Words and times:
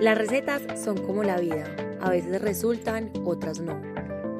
Las 0.00 0.16
recetas 0.16 0.62
son 0.80 0.96
como 1.04 1.24
la 1.24 1.40
vida, 1.40 1.66
a 2.00 2.10
veces 2.10 2.40
resultan, 2.40 3.12
otras 3.24 3.58
no. 3.58 3.72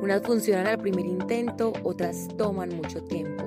Unas 0.01 0.23
funcionan 0.23 0.69
al 0.69 0.79
primer 0.79 1.05
intento, 1.05 1.73
otras 1.83 2.29
toman 2.37 2.77
mucho 2.77 3.03
tiempo. 3.03 3.45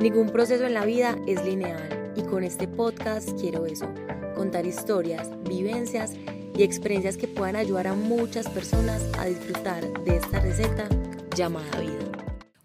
Ningún 0.00 0.30
proceso 0.30 0.64
en 0.64 0.74
la 0.74 0.84
vida 0.84 1.16
es 1.28 1.44
lineal 1.44 2.12
y 2.16 2.22
con 2.22 2.42
este 2.42 2.66
podcast 2.66 3.40
quiero 3.40 3.66
eso, 3.66 3.88
contar 4.34 4.66
historias, 4.66 5.30
vivencias 5.44 6.14
y 6.56 6.64
experiencias 6.64 7.16
que 7.16 7.28
puedan 7.28 7.54
ayudar 7.54 7.86
a 7.86 7.94
muchas 7.94 8.48
personas 8.48 9.00
a 9.16 9.26
disfrutar 9.26 9.88
de 10.02 10.16
esta 10.16 10.40
receta 10.40 10.88
llamada 11.36 11.78
vida. 11.78 12.04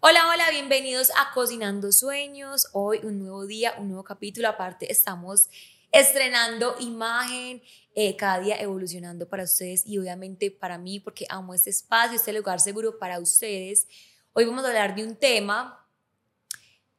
Hola, 0.00 0.28
hola, 0.28 0.50
bienvenidos 0.50 1.12
a 1.12 1.32
Cocinando 1.32 1.92
Sueños. 1.92 2.66
Hoy 2.72 2.98
un 3.04 3.20
nuevo 3.20 3.46
día, 3.46 3.76
un 3.78 3.86
nuevo 3.86 4.02
capítulo. 4.02 4.48
Aparte, 4.48 4.90
estamos 4.90 5.48
estrenando 5.92 6.74
imagen, 6.80 7.62
eh, 7.94 8.16
cada 8.16 8.40
día 8.40 8.60
evolucionando 8.60 9.28
para 9.28 9.44
ustedes 9.44 9.86
y 9.86 9.98
obviamente 9.98 10.50
para 10.50 10.78
mí, 10.78 11.00
porque 11.00 11.26
amo 11.28 11.54
este 11.54 11.70
espacio, 11.70 12.16
este 12.16 12.32
lugar 12.32 12.60
seguro 12.60 12.98
para 12.98 13.20
ustedes. 13.20 13.86
Hoy 14.32 14.44
vamos 14.46 14.64
a 14.64 14.68
hablar 14.68 14.94
de 14.94 15.04
un 15.04 15.16
tema 15.16 15.80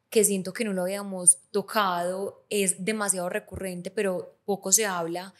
que 0.09 0.23
siento 0.23 0.53
que 0.53 0.63
no 0.63 0.71
lo 0.71 0.83
habíamos 0.83 1.39
tocado, 1.51 2.45
es 2.49 2.85
demasiado 2.85 3.27
recurrente, 3.27 3.91
pero 3.91 4.37
poco 4.45 4.71
se 4.71 4.85
habla. 4.85 5.33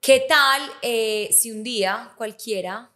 ¿Qué 0.00 0.26
tal 0.28 0.60
eh, 0.82 1.30
si 1.32 1.50
un 1.50 1.62
día 1.64 2.12
cualquiera 2.18 2.90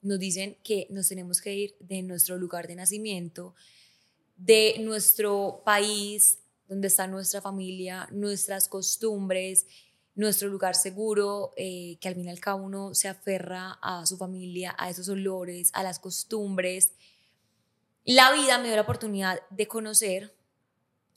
nos 0.00 0.18
dicen 0.18 0.56
que 0.62 0.86
nos 0.88 1.08
tenemos 1.08 1.40
que 1.40 1.54
ir 1.54 1.76
de 1.80 2.02
nuestro 2.02 2.38
lugar 2.38 2.66
de 2.66 2.76
nacimiento, 2.76 3.54
de 4.36 4.76
nuestro 4.80 5.62
país, 5.64 6.38
donde 6.68 6.88
está 6.88 7.06
nuestra 7.06 7.42
familia, 7.42 8.08
nuestras 8.10 8.68
costumbres, 8.68 9.66
nuestro 10.16 10.48
lugar 10.48 10.74
seguro, 10.74 11.52
eh, 11.56 11.98
que 12.00 12.08
al 12.08 12.14
fin 12.14 12.26
y 12.26 12.30
al 12.30 12.40
cabo 12.40 12.64
uno 12.64 12.94
se 12.94 13.06
aferra 13.06 13.78
a 13.82 14.04
su 14.06 14.16
familia, 14.16 14.74
a 14.78 14.88
esos 14.88 15.08
olores, 15.08 15.70
a 15.74 15.82
las 15.82 15.98
costumbres. 15.98 16.92
La 18.04 18.32
vida 18.32 18.58
me 18.58 18.68
dio 18.68 18.76
la 18.76 18.82
oportunidad 18.82 19.40
de 19.50 19.68
conocer 19.68 20.34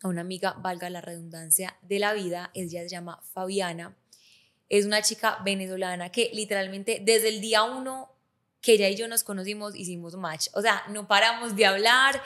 a 0.03 0.09
una 0.09 0.21
amiga, 0.21 0.53
valga 0.59 0.89
la 0.89 1.01
redundancia, 1.01 1.77
de 1.81 1.99
la 1.99 2.13
vida. 2.13 2.51
Ella 2.53 2.83
se 2.83 2.89
llama 2.89 3.21
Fabiana. 3.33 3.95
Es 4.67 4.85
una 4.85 5.01
chica 5.01 5.39
venezolana 5.43 6.11
que 6.11 6.29
literalmente 6.33 7.01
desde 7.03 7.29
el 7.29 7.41
día 7.41 7.63
uno 7.63 8.11
que 8.61 8.73
ella 8.73 8.89
y 8.89 8.95
yo 8.97 9.07
nos 9.07 9.23
conocimos 9.23 9.75
hicimos 9.75 10.15
match. 10.15 10.47
O 10.53 10.61
sea, 10.61 10.83
no 10.89 11.07
paramos 11.07 11.55
de 11.55 11.65
hablar 11.65 12.21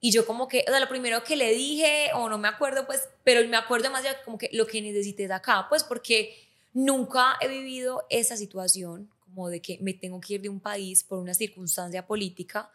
y 0.00 0.12
yo 0.12 0.26
como 0.26 0.46
que, 0.46 0.64
o 0.68 0.70
sea, 0.70 0.80
lo 0.80 0.88
primero 0.88 1.24
que 1.24 1.36
le 1.36 1.52
dije, 1.52 2.10
o 2.14 2.28
no 2.28 2.38
me 2.38 2.48
acuerdo, 2.48 2.86
pues, 2.86 3.08
pero 3.24 3.46
me 3.48 3.56
acuerdo 3.56 3.90
más 3.90 4.04
ya 4.04 4.22
como 4.22 4.38
que 4.38 4.48
lo 4.52 4.66
que 4.66 4.80
necesites 4.80 5.30
acá, 5.30 5.66
pues 5.68 5.82
porque 5.82 6.36
nunca 6.72 7.36
he 7.40 7.48
vivido 7.48 8.04
esa 8.08 8.36
situación 8.36 9.10
como 9.24 9.48
de 9.48 9.60
que 9.60 9.78
me 9.80 9.94
tengo 9.94 10.20
que 10.20 10.34
ir 10.34 10.42
de 10.42 10.48
un 10.48 10.60
país 10.60 11.02
por 11.02 11.18
una 11.18 11.34
circunstancia 11.34 12.06
política, 12.06 12.70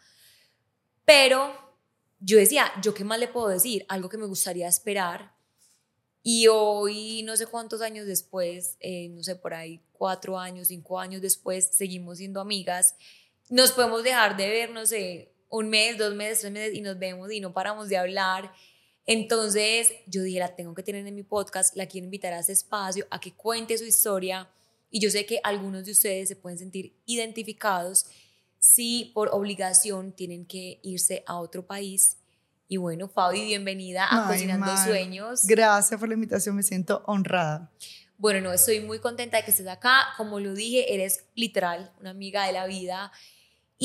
pero 1.05 1.53
yo 2.19 2.37
decía, 2.37 2.71
¿yo 2.81 2.93
qué 2.93 3.03
más 3.03 3.19
le 3.19 3.27
puedo 3.27 3.47
decir? 3.47 3.85
Algo 3.89 4.09
que 4.09 4.17
me 4.17 4.25
gustaría 4.25 4.67
esperar. 4.67 5.33
Y 6.23 6.47
hoy, 6.47 7.21
no 7.23 7.35
sé 7.35 7.47
cuántos 7.47 7.81
años 7.81 8.05
después, 8.05 8.77
eh, 8.79 9.09
no 9.09 9.23
sé, 9.23 9.35
por 9.35 9.53
ahí 9.53 9.81
cuatro 9.91 10.39
años, 10.39 10.69
cinco 10.69 10.99
años 10.99 11.21
después, 11.21 11.69
seguimos 11.73 12.19
siendo 12.19 12.39
amigas. 12.39 12.95
Nos 13.49 13.73
podemos 13.73 14.03
dejar 14.03 14.37
de 14.37 14.49
ver, 14.49 14.69
no 14.69 14.85
sé, 14.85 15.32
un 15.53 15.69
mes, 15.69 15.99
dos 15.99 16.15
meses, 16.15 16.39
tres 16.39 16.51
meses 16.51 16.73
y 16.73 16.81
nos 16.81 16.97
vemos 16.97 17.31
y 17.31 17.39
no 17.39 17.53
paramos 17.53 17.87
de 17.87 17.95
hablar. 17.95 18.51
Entonces 19.05 19.93
yo 20.07 20.23
dije, 20.23 20.39
la 20.39 20.55
tengo 20.55 20.73
que 20.73 20.81
tener 20.81 21.05
en 21.05 21.13
mi 21.13 21.21
podcast, 21.21 21.75
la 21.75 21.85
quiero 21.85 22.05
invitar 22.05 22.33
a 22.33 22.39
ese 22.39 22.53
espacio, 22.53 23.05
a 23.11 23.19
que 23.19 23.33
cuente 23.33 23.77
su 23.77 23.85
historia 23.85 24.49
y 24.89 24.99
yo 24.99 25.11
sé 25.11 25.27
que 25.27 25.39
algunos 25.43 25.85
de 25.85 25.91
ustedes 25.91 26.27
se 26.27 26.35
pueden 26.35 26.57
sentir 26.57 26.95
identificados 27.05 28.07
si 28.57 29.11
por 29.13 29.29
obligación 29.31 30.11
tienen 30.11 30.47
que 30.47 30.79
irse 30.81 31.23
a 31.27 31.37
otro 31.37 31.67
país. 31.67 32.17
Y 32.67 32.77
bueno, 32.77 33.07
Fabi, 33.07 33.45
bienvenida 33.45 34.07
a 34.09 34.27
Cocinando 34.27 34.75
Sueños. 34.77 35.45
Gracias 35.45 35.99
por 35.99 36.09
la 36.09 36.15
invitación, 36.15 36.55
me 36.55 36.63
siento 36.63 37.03
honrada. 37.05 37.71
Bueno, 38.17 38.41
no, 38.41 38.53
estoy 38.53 38.79
muy 38.79 38.97
contenta 38.97 39.37
de 39.37 39.43
que 39.43 39.51
estés 39.51 39.67
acá. 39.67 40.13
Como 40.17 40.39
lo 40.39 40.55
dije, 40.55 40.95
eres 40.95 41.25
literal 41.35 41.91
una 41.99 42.09
amiga 42.09 42.47
de 42.47 42.53
la 42.53 42.65
vida 42.65 43.11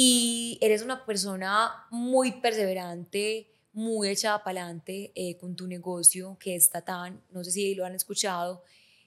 y 0.01 0.59
eres 0.61 0.83
una 0.83 1.05
persona 1.05 1.89
muy 1.91 2.31
perseverante, 2.41 3.51
muy 3.73 4.09
echada 4.09 4.45
para 4.45 4.63
adelante 4.63 5.11
eh, 5.17 5.37
con 5.39 5.57
tu 5.57 5.67
negocio, 5.67 6.37
que 6.39 6.55
es 6.55 6.71
Tatán, 6.71 7.21
no 7.33 7.43
sé 7.43 7.51
si 7.51 7.75
lo 7.75 7.85
han 7.85 7.97
escuchado, 7.97 8.63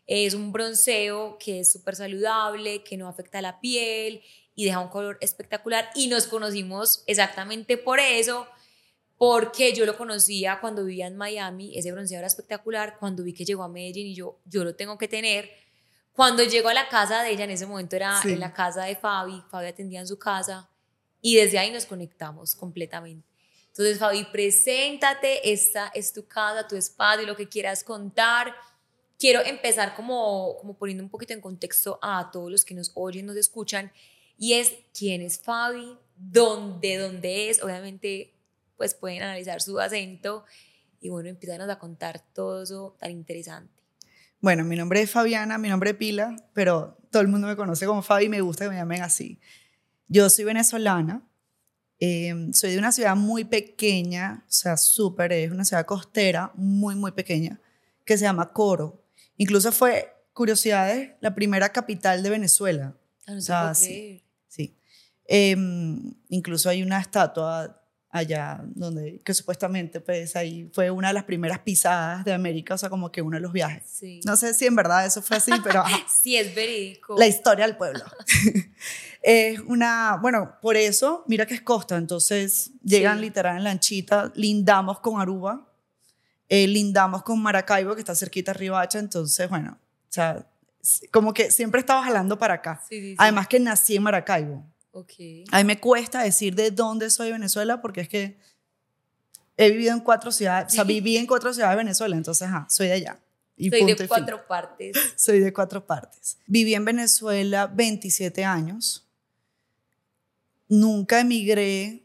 es 0.05 0.33
un 0.33 0.51
bronceo 0.51 1.37
que 1.39 1.61
es 1.61 1.71
súper 1.71 1.95
saludable, 1.95 2.83
que 2.83 2.97
no 2.97 3.07
afecta 3.07 3.41
la 3.41 3.61
piel 3.61 4.21
y 4.53 4.65
deja 4.65 4.81
un 4.81 4.89
color 4.89 5.17
espectacular. 5.21 5.89
Y 5.95 6.09
nos 6.09 6.27
conocimos 6.27 7.03
exactamente 7.07 7.77
por 7.77 8.01
eso, 8.01 8.45
porque 9.17 9.71
yo 9.73 9.85
lo 9.85 9.95
conocía 9.95 10.59
cuando 10.59 10.83
vivía 10.83 11.07
en 11.07 11.15
Miami, 11.15 11.71
ese 11.77 11.93
bronceado 11.93 12.19
era 12.19 12.27
espectacular, 12.27 12.97
cuando 12.99 13.23
vi 13.23 13.33
que 13.33 13.45
llegó 13.45 13.63
a 13.63 13.69
Medellín 13.69 14.07
y 14.07 14.15
yo, 14.15 14.41
yo 14.43 14.65
lo 14.65 14.75
tengo 14.75 14.97
que 14.97 15.07
tener. 15.07 15.51
Cuando 16.11 16.43
llegó 16.43 16.67
a 16.67 16.73
la 16.73 16.89
casa 16.89 17.23
de 17.23 17.31
ella, 17.31 17.45
en 17.45 17.51
ese 17.51 17.65
momento 17.65 17.95
era 17.95 18.19
en 18.25 18.41
la 18.41 18.51
casa 18.51 18.83
de 18.83 18.97
Fabi, 18.97 19.41
Fabi 19.49 19.67
atendía 19.67 20.01
en 20.01 20.07
su 20.07 20.19
casa, 20.19 20.67
y 21.21 21.35
desde 21.35 21.59
ahí 21.59 21.71
nos 21.71 21.85
conectamos 21.85 22.55
completamente. 22.55 23.27
Entonces, 23.67 23.99
Fabi, 23.99 24.25
preséntate, 24.31 25.51
esta 25.51 25.91
es 25.93 26.11
tu 26.11 26.27
casa, 26.27 26.67
tu 26.67 26.75
espacio, 26.75 27.25
lo 27.25 27.37
que 27.37 27.47
quieras 27.47 27.83
contar. 27.83 28.53
Quiero 29.17 29.41
empezar 29.41 29.95
como, 29.95 30.57
como 30.59 30.73
poniendo 30.77 31.03
un 31.03 31.09
poquito 31.09 31.33
en 31.33 31.41
contexto 31.41 31.97
a 32.01 32.29
todos 32.31 32.51
los 32.51 32.65
que 32.65 32.73
nos 32.73 32.91
oyen, 32.95 33.25
nos 33.25 33.37
escuchan, 33.37 33.91
y 34.37 34.53
es 34.53 34.73
quién 34.97 35.21
es 35.21 35.39
Fabi, 35.39 35.97
dónde, 36.17 36.97
dónde 36.97 37.49
es, 37.49 37.63
obviamente, 37.63 38.33
pues 38.75 38.95
pueden 38.95 39.21
analizar 39.21 39.61
su 39.61 39.79
acento, 39.79 40.43
y 40.99 41.09
bueno, 41.09 41.29
empiezan 41.29 41.61
a 41.61 41.79
contar 41.79 42.23
todo 42.33 42.63
eso 42.63 42.95
tan 42.99 43.11
interesante. 43.11 43.71
Bueno, 44.39 44.65
mi 44.65 44.75
nombre 44.75 45.01
es 45.01 45.11
Fabiana, 45.11 45.59
mi 45.59 45.69
nombre 45.69 45.91
es 45.91 45.95
Pila, 45.95 46.35
pero 46.53 46.97
todo 47.11 47.21
el 47.21 47.27
mundo 47.27 47.47
me 47.47 47.55
conoce 47.55 47.85
como 47.85 48.01
Fabi 48.01 48.25
y 48.25 48.29
me 48.29 48.41
gusta 48.41 48.65
que 48.65 48.71
me 48.71 48.77
llamen 48.77 49.03
así. 49.03 49.39
Yo 50.11 50.29
soy 50.29 50.43
venezolana, 50.43 51.25
em, 51.97 52.51
soy 52.51 52.71
de 52.71 52.77
una 52.77 52.91
ciudad 52.91 53.15
muy 53.15 53.45
pequeña, 53.45 54.43
o 54.45 54.51
sea, 54.51 54.75
súper, 54.75 55.31
es 55.31 55.49
una 55.49 55.63
ciudad 55.63 55.85
costera, 55.85 56.51
muy, 56.55 56.95
muy 56.95 57.13
pequeña, 57.13 57.61
que 58.03 58.17
se 58.17 58.25
llama 58.25 58.51
Coro. 58.51 59.05
Incluso 59.37 59.71
fue, 59.71 60.13
curiosidades, 60.33 61.11
la 61.21 61.33
primera 61.33 61.69
capital 61.69 62.23
de 62.23 62.29
Venezuela. 62.29 62.93
Ah, 63.25 63.31
no 63.31 63.37
o 63.37 63.41
sea, 63.41 63.73
sí, 63.73 64.21
sí. 64.49 64.75
Em, 65.27 66.13
incluso 66.27 66.67
hay 66.67 66.83
una 66.83 66.99
estatua 66.99 67.80
allá, 68.11 68.61
donde, 68.63 69.21
que 69.23 69.33
supuestamente 69.33 70.01
pues 70.01 70.35
ahí 70.35 70.69
fue 70.73 70.91
una 70.91 71.07
de 71.07 71.13
las 71.13 71.23
primeras 71.23 71.59
pisadas 71.59 72.25
de 72.25 72.33
América, 72.33 72.75
o 72.75 72.77
sea, 72.77 72.89
como 72.89 73.11
que 73.11 73.21
uno 73.21 73.37
de 73.37 73.41
los 73.41 73.53
viajes. 73.53 73.83
Sí. 73.85 74.19
No 74.25 74.35
sé 74.35 74.53
si 74.53 74.65
en 74.65 74.75
verdad 74.75 75.05
eso 75.05 75.21
fue 75.21 75.37
así, 75.37 75.51
pero... 75.63 75.83
sí, 76.21 76.35
es 76.35 76.53
verídico. 76.53 77.15
La 77.17 77.27
historia 77.27 77.65
del 77.65 77.77
pueblo. 77.77 78.03
es 79.21 79.59
una, 79.61 80.17
bueno, 80.21 80.57
por 80.61 80.75
eso, 80.75 81.23
mira 81.27 81.45
que 81.45 81.53
es 81.53 81.61
costa, 81.61 81.97
entonces 81.97 82.71
llegan 82.83 83.21
literal 83.21 83.57
en 83.57 83.63
lanchita, 83.63 84.31
lindamos 84.35 84.99
con 84.99 85.21
Aruba, 85.21 85.67
eh, 86.49 86.67
lindamos 86.67 87.23
con 87.23 87.41
Maracaibo, 87.41 87.95
que 87.95 88.01
está 88.01 88.13
cerquita 88.13 88.51
de 88.51 88.59
Ribacha, 88.59 88.99
entonces, 88.99 89.49
bueno, 89.49 89.77
o 89.79 90.13
sea, 90.13 90.45
como 91.11 91.33
que 91.33 91.49
siempre 91.49 91.79
estaba 91.79 92.03
jalando 92.03 92.37
para 92.37 92.55
acá. 92.55 92.81
Además 93.17 93.47
que 93.47 93.59
nací 93.59 93.95
en 93.95 94.03
Maracaibo. 94.03 94.65
Okay. 94.91 95.45
A 95.51 95.59
mí 95.59 95.63
me 95.63 95.79
cuesta 95.79 96.21
decir 96.21 96.53
de 96.53 96.71
dónde 96.71 97.09
soy 97.09 97.27
de 97.27 97.33
Venezuela 97.33 97.81
porque 97.81 98.01
es 98.01 98.09
que 98.09 98.37
he 99.57 99.69
vivido 99.71 99.93
en 99.93 100.01
cuatro 100.01 100.31
ciudades, 100.31 100.73
o 100.73 100.75
sea, 100.75 100.83
viví 100.83 101.17
en 101.17 101.27
cuatro 101.27 101.53
ciudades 101.53 101.77
de 101.77 101.83
Venezuela, 101.83 102.15
entonces, 102.15 102.47
ajá, 102.47 102.67
soy 102.69 102.87
de 102.87 102.93
allá. 102.93 103.19
Y 103.55 103.69
soy 103.69 103.93
de 103.93 104.07
cuatro 104.07 104.47
partes. 104.47 104.97
Soy 105.15 105.39
de 105.39 105.53
cuatro 105.53 105.85
partes. 105.85 106.37
Viví 106.47 106.73
en 106.73 106.83
Venezuela 106.83 107.67
27 107.67 108.43
años. 108.43 109.05
Nunca 110.67 111.19
emigré. 111.19 112.01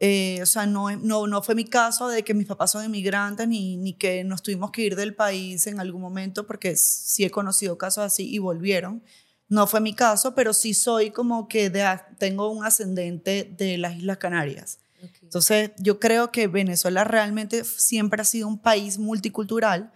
Eh, 0.00 0.40
o 0.42 0.46
sea, 0.46 0.66
no, 0.66 0.90
no, 0.96 1.28
no 1.28 1.42
fue 1.42 1.54
mi 1.54 1.64
caso 1.64 2.08
de 2.08 2.24
que 2.24 2.34
mis 2.34 2.46
papás 2.48 2.72
son 2.72 2.84
inmigrantes 2.84 3.46
ni, 3.46 3.76
ni 3.76 3.92
que 3.92 4.24
nos 4.24 4.42
tuvimos 4.42 4.72
que 4.72 4.82
ir 4.82 4.96
del 4.96 5.14
país 5.14 5.68
en 5.68 5.78
algún 5.78 6.00
momento, 6.00 6.46
porque 6.48 6.74
sí 6.74 7.24
he 7.24 7.30
conocido 7.30 7.78
casos 7.78 8.04
así 8.04 8.28
y 8.28 8.38
volvieron. 8.38 9.02
No 9.48 9.66
fue 9.66 9.80
mi 9.80 9.94
caso, 9.94 10.34
pero 10.34 10.52
sí 10.52 10.74
soy 10.74 11.10
como 11.10 11.48
que 11.48 11.70
tengo 12.18 12.50
un 12.50 12.64
ascendente 12.64 13.50
de 13.56 13.78
las 13.78 13.96
Islas 13.96 14.18
Canarias. 14.18 14.78
Entonces, 15.22 15.70
yo 15.78 16.00
creo 16.00 16.32
que 16.32 16.48
Venezuela 16.48 17.04
realmente 17.04 17.64
siempre 17.64 18.20
ha 18.20 18.24
sido 18.24 18.48
un 18.48 18.58
país 18.58 18.98
multicultural 18.98 19.92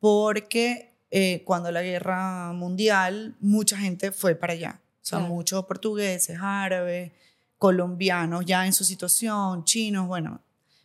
porque 0.00 0.92
eh, 1.10 1.42
cuando 1.44 1.70
la 1.70 1.82
guerra 1.82 2.52
mundial, 2.52 3.36
mucha 3.38 3.76
gente 3.76 4.12
fue 4.12 4.34
para 4.34 4.54
allá. 4.54 4.80
O 5.02 5.04
sea, 5.04 5.18
muchos 5.18 5.64
portugueses, 5.66 6.38
árabes, 6.40 7.12
colombianos 7.58 8.44
ya 8.46 8.66
en 8.66 8.72
su 8.72 8.84
situación, 8.84 9.64
chinos, 9.64 10.06
bueno. 10.08 10.40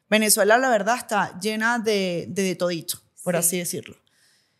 Venezuela, 0.09 0.57
la 0.57 0.69
verdad, 0.69 0.97
está 0.97 1.39
llena 1.39 1.79
de, 1.79 2.25
de, 2.29 2.55
todito, 2.55 2.99
por 3.23 3.35
así 3.35 3.57
decirlo. 3.57 3.95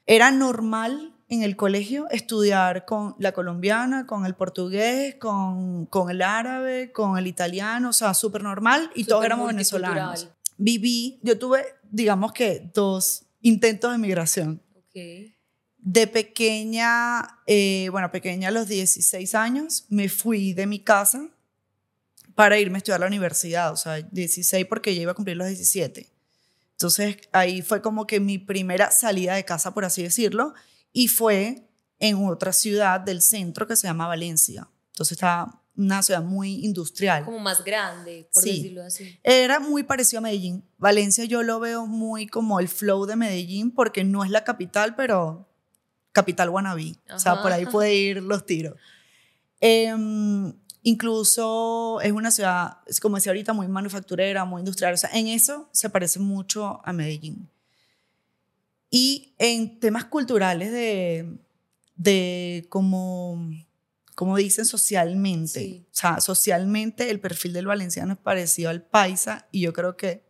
Era 0.06 0.32
normal 0.32 1.17
en 1.30 1.44
el 1.44 1.56
colegio 1.56 2.10
estudiar 2.10 2.86
con 2.86 3.16
la 3.20 3.34
colombiana, 3.34 4.06
con 4.06 4.26
el 4.26 4.34
portugués, 4.36 5.16
con, 5.16 5.86
con 5.88 6.10
el 6.10 6.22
árabe, 6.22 6.92
con 6.92 7.18
el 7.18 7.28
italiano, 7.28 7.90
o 7.90 7.94
sea, 7.94 8.14
súper 8.14 8.44
normal 8.44 8.90
y 8.96 9.04
todos 9.04 9.20
Súper 9.20 9.26
éramos 9.32 9.48
venezolanos. 9.48 10.30
Viví, 10.58 11.20
yo 11.22 11.38
tuve, 11.38 11.66
digamos 11.92 12.32
que, 12.32 12.70
dos 12.74 13.26
intentos 13.42 13.92
de 13.92 13.98
migración. 13.98 14.62
Ok. 14.76 15.34
De 15.80 16.08
pequeña, 16.08 17.40
eh, 17.46 17.90
bueno, 17.92 18.10
pequeña 18.12 18.48
a 18.48 18.52
los 18.52 18.68
16 18.68 19.36
años, 19.36 19.86
me 19.90 20.10
fui 20.10 20.54
de 20.54 20.66
mi 20.66 20.80
casa 20.80 21.30
para 22.36 22.60
irme 22.60 22.78
a 22.78 22.80
estudiar 22.80 22.98
a 22.98 23.02
la 23.02 23.08
universidad, 23.08 23.74
o 23.74 23.78
sea, 23.78 23.96
16 24.02 24.66
porque 24.68 24.96
ya 24.96 25.02
iba 25.02 25.12
a 25.12 25.16
cumplir 25.16 25.38
los 25.38 25.48
17. 25.48 26.08
Entonces 26.72 27.18
ahí 27.32 27.62
fue 27.62 27.82
como 27.82 28.06
que 28.06 28.20
mi 28.20 28.38
primera 28.38 28.92
salida 28.92 29.36
de 29.36 29.44
casa, 29.44 29.74
por 29.74 29.86
así 29.86 30.04
decirlo, 30.04 30.54
y 31.00 31.08
fue 31.10 31.70
en 32.00 32.26
otra 32.26 32.52
ciudad 32.54 33.00
del 33.00 33.22
centro 33.22 33.68
que 33.68 33.76
se 33.76 33.86
llama 33.86 34.08
Valencia. 34.08 34.68
Entonces 34.94 35.12
estaba 35.12 35.62
una 35.76 36.02
ciudad 36.02 36.24
muy 36.24 36.66
industrial. 36.66 37.24
Como 37.24 37.38
más 37.38 37.64
grande, 37.64 38.28
por 38.34 38.42
Sí. 38.42 38.50
decirlo 38.56 38.84
así. 38.84 39.20
Era 39.22 39.60
muy 39.60 39.84
parecido 39.84 40.18
a 40.18 40.22
Medellín. 40.22 40.64
Valencia 40.80 41.24
yo 41.26 41.44
lo 41.44 41.60
veo 41.60 41.86
muy 41.86 42.26
como 42.26 42.60
el 42.60 42.68
flow 42.68 43.06
de 43.06 43.16
Medellín 43.16 43.70
porque 43.70 44.04
no 44.04 44.24
es 44.24 44.32
la 44.32 44.44
capital, 44.44 44.96
pero 44.96 45.48
capital 46.14 46.50
wannabe. 46.50 46.96
O 47.14 47.20
sea, 47.20 47.34
Ajá. 47.34 47.44
por 47.44 47.52
ahí 47.52 47.68
puede 47.68 47.94
ir 47.94 48.24
los 48.24 48.44
tiros. 48.48 48.74
Em, 49.60 50.52
incluso 50.82 52.02
es 52.02 52.12
una 52.12 52.32
ciudad, 52.32 52.78
como 53.04 53.18
decía 53.18 53.32
ahorita, 53.32 53.54
muy 53.54 53.68
manufacturera, 53.68 54.46
muy 54.46 54.62
industrial. 54.62 54.96
O 54.96 54.98
sea, 54.98 55.12
en 55.14 55.28
eso 55.28 55.70
se 55.72 55.92
parece 55.92 56.18
mucho 56.20 56.82
a 56.84 56.92
Medellín. 56.92 57.48
Y 58.90 59.34
en 59.38 59.80
temas 59.80 60.06
culturales 60.06 60.72
de, 60.72 61.38
de 61.96 62.66
como, 62.70 63.50
como 64.16 64.38
dicen 64.38 64.66
socialmente, 64.66 65.60
Sí. 65.60 65.86
o 65.88 65.96
sea, 65.96 66.20
socialmente 66.22 67.10
el 67.10 67.20
perfil 67.20 67.54
del 67.54 67.68
valenciano 67.68 68.14
es 68.14 68.20
parecido 68.20 68.70
al 68.70 68.82
paisa 68.84 69.48
y 69.52 69.62
yo 69.62 69.74
creo 69.74 69.98
que 69.98 70.26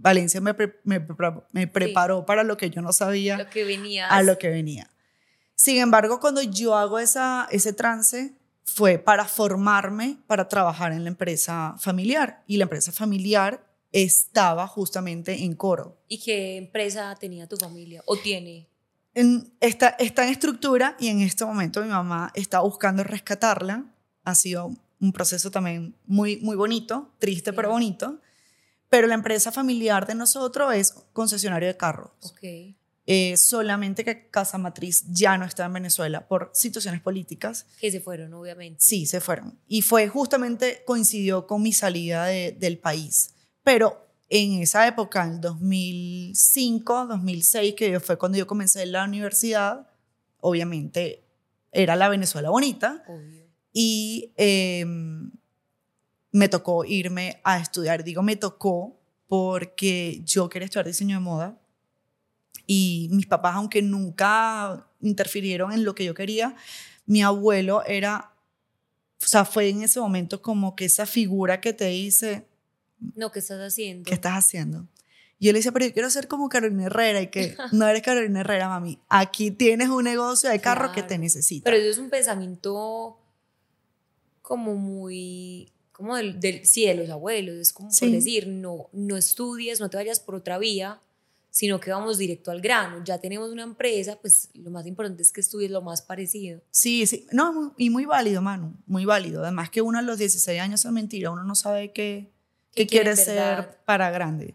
Valencia 0.00 0.40
me, 0.40 0.54
pre- 0.54 0.78
me, 0.84 1.04
me 1.52 1.66
preparó 1.66 2.24
para 2.24 2.44
lo 2.44 2.56
que 2.56 2.70
yo 2.70 2.82
no 2.82 2.92
sabía 2.92 3.36
Lo 3.36 3.50
que 3.50 3.64
venía. 3.64 4.08
a 4.08 4.22
lo 4.22 4.38
que 4.38 4.48
venía. 4.48 4.90
Sin 5.56 5.78
embargo, 5.78 6.20
cuando 6.20 6.40
yo 6.42 6.76
hago 6.76 7.00
esa, 7.00 7.48
ese 7.50 7.72
trance, 7.72 8.34
fue 8.64 8.98
para 8.98 9.24
formarme 9.24 10.18
para 10.28 10.46
trabajar 10.46 10.92
en 10.92 11.02
la 11.02 11.08
empresa 11.08 11.74
familiar. 11.78 12.44
Y 12.46 12.58
la 12.58 12.64
empresa 12.64 12.92
familiar 12.92 13.66
estaba 13.92 14.66
justamente 14.66 15.44
en 15.44 15.54
Coro. 15.54 15.98
¿Y 16.08 16.18
qué 16.20 16.56
empresa 16.56 17.14
tenía 17.18 17.46
tu 17.48 17.56
familia? 17.56 18.02
¿O 18.06 18.16
tiene? 18.16 18.68
En, 19.14 19.52
está, 19.60 19.88
está 19.98 20.24
en 20.24 20.30
estructura 20.30 20.96
y 21.00 21.08
en 21.08 21.20
este 21.20 21.44
momento 21.44 21.82
mi 21.82 21.88
mamá 21.88 22.30
está 22.34 22.60
buscando 22.60 23.02
rescatarla. 23.04 23.84
Ha 24.24 24.34
sido 24.34 24.70
un 25.00 25.12
proceso 25.12 25.50
también 25.50 25.94
muy, 26.06 26.36
muy 26.38 26.56
bonito, 26.56 27.12
triste 27.18 27.50
Sí. 27.50 27.56
pero 27.56 27.70
bonito. 27.70 28.20
Pero 28.90 29.06
la 29.06 29.14
empresa 29.14 29.52
familiar 29.52 30.06
de 30.06 30.14
nosotros 30.14 30.74
es 30.74 30.92
concesionario 31.12 31.68
de 31.68 31.76
carros. 31.76 32.10
Ok. 32.22 32.74
Eh, 33.10 33.36
solamente 33.38 34.04
que 34.04 34.28
Casa 34.28 34.58
Matriz 34.58 35.04
ya 35.08 35.38
no 35.38 35.46
está 35.46 35.64
en 35.64 35.72
Venezuela 35.72 36.28
por 36.28 36.50
situaciones 36.54 37.00
políticas. 37.00 37.66
Que 37.80 37.90
se 37.90 38.00
fueron, 38.00 38.34
obviamente. 38.34 38.80
Sí, 38.80 39.06
se 39.06 39.20
fueron. 39.20 39.58
Y 39.66 39.80
fue 39.82 40.08
justamente, 40.08 40.82
coincidió 40.86 41.46
con 41.46 41.62
mi 41.62 41.72
salida 41.72 42.26
de- 42.26 42.52
del 42.52 42.78
país. 42.78 43.34
Pero 43.68 44.08
en 44.30 44.62
esa 44.62 44.86
época, 44.86 45.26
en 45.26 45.42
2005, 45.42 47.04
2006, 47.04 47.74
que 47.74 48.00
fue 48.00 48.16
cuando 48.16 48.38
yo 48.38 48.46
comencé 48.46 48.82
en 48.82 48.92
la 48.92 49.04
universidad, 49.04 49.86
obviamente 50.40 51.22
era 51.70 51.94
la 51.94 52.08
Venezuela 52.08 52.48
bonita 52.48 53.04
Obvio. 53.06 53.44
y 53.74 54.32
eh, 54.38 54.86
me 56.32 56.48
tocó 56.48 56.86
irme 56.86 57.42
a 57.44 57.58
estudiar. 57.58 58.04
Digo, 58.04 58.22
me 58.22 58.36
tocó 58.36 58.98
porque 59.26 60.22
yo 60.24 60.48
quería 60.48 60.64
estudiar 60.64 60.86
diseño 60.86 61.16
de 61.16 61.20
moda 61.24 61.60
y 62.66 63.08
mis 63.12 63.26
papás, 63.26 63.54
aunque 63.56 63.82
nunca 63.82 64.88
interfirieron 65.02 65.72
en 65.72 65.84
lo 65.84 65.94
que 65.94 66.06
yo 66.06 66.14
quería, 66.14 66.56
mi 67.04 67.20
abuelo 67.20 67.84
era, 67.84 68.32
o 69.22 69.26
sea, 69.26 69.44
fue 69.44 69.68
en 69.68 69.82
ese 69.82 70.00
momento 70.00 70.40
como 70.40 70.74
que 70.74 70.86
esa 70.86 71.04
figura 71.04 71.60
que 71.60 71.74
te 71.74 71.88
dice, 71.88 72.47
No, 73.14 73.30
¿qué 73.32 73.38
estás 73.38 73.60
haciendo? 73.60 74.04
¿qué 74.08 74.14
estás 74.14 74.32
haciendo? 74.34 74.86
Y 75.40 75.46
yo 75.46 75.52
le 75.52 75.60
decía, 75.60 75.70
pero 75.72 75.86
yo 75.86 75.92
quiero 75.92 76.10
ser 76.10 76.26
como 76.26 76.48
Carolina 76.48 76.86
Herrera 76.86 77.20
y 77.22 77.28
que 77.28 77.56
no 77.72 77.86
eres 77.86 78.02
Carolina 78.02 78.40
Herrera, 78.40 78.68
mami. 78.68 78.98
Aquí 79.08 79.50
tienes 79.52 79.88
un 79.88 80.04
negocio 80.04 80.50
de 80.50 80.60
carro 80.60 80.90
que 80.92 81.02
te 81.02 81.08
Claro. 81.08 81.22
necesita. 81.22 81.64
Pero 81.64 81.76
eso 81.76 81.90
es 81.90 81.98
un 81.98 82.10
pensamiento 82.10 83.16
como 84.42 84.74
muy, 84.74 85.70
como 85.92 86.16
del, 86.16 86.40
del 86.40 86.64
sí, 86.66 86.86
de 86.86 86.94
los 86.94 87.10
abuelos, 87.10 87.56
es 87.56 87.72
como 87.72 87.90
Sí. 87.90 88.06
por 88.06 88.10
decir, 88.14 88.48
no, 88.48 88.88
no 88.92 89.16
estudies, 89.16 89.78
no 89.80 89.90
te 89.90 89.96
vayas 89.96 90.20
por 90.20 90.34
otra 90.34 90.58
vía, 90.58 91.00
sino 91.50 91.80
que 91.80 91.90
vamos 91.90 92.18
directo 92.18 92.50
al 92.50 92.60
grano. 92.60 93.02
Ya 93.04 93.18
tenemos 93.18 93.50
una 93.50 93.62
empresa, 93.62 94.16
pues 94.20 94.48
lo 94.54 94.70
más 94.70 94.86
importante 94.86 95.22
es 95.22 95.32
que 95.32 95.40
estudies 95.40 95.70
lo 95.70 95.82
más 95.82 96.02
parecido. 96.02 96.60
Sí, 96.70 97.06
sí. 97.06 97.26
No, 97.32 97.74
y 97.78 97.90
muy 97.90 98.04
válido, 98.06 98.40
Manu. 98.42 98.74
Muy 98.86 99.04
válido. 99.04 99.42
Además 99.42 99.70
que 99.70 99.82
uno 99.82 99.98
a 99.98 100.02
los 100.02 100.18
16 100.18 100.60
años 100.60 100.84
es 100.84 100.92
mentira. 100.92 101.30
Uno 101.30 101.42
no 101.44 101.54
sabe 101.54 101.92
qué, 101.92 102.30
¿Qué 102.78 102.86
qué 102.86 102.90
quiere 103.02 103.14
quiere 103.14 103.30
en 103.30 103.36
ser 103.38 103.80
para 103.84 104.10
grande. 104.10 104.54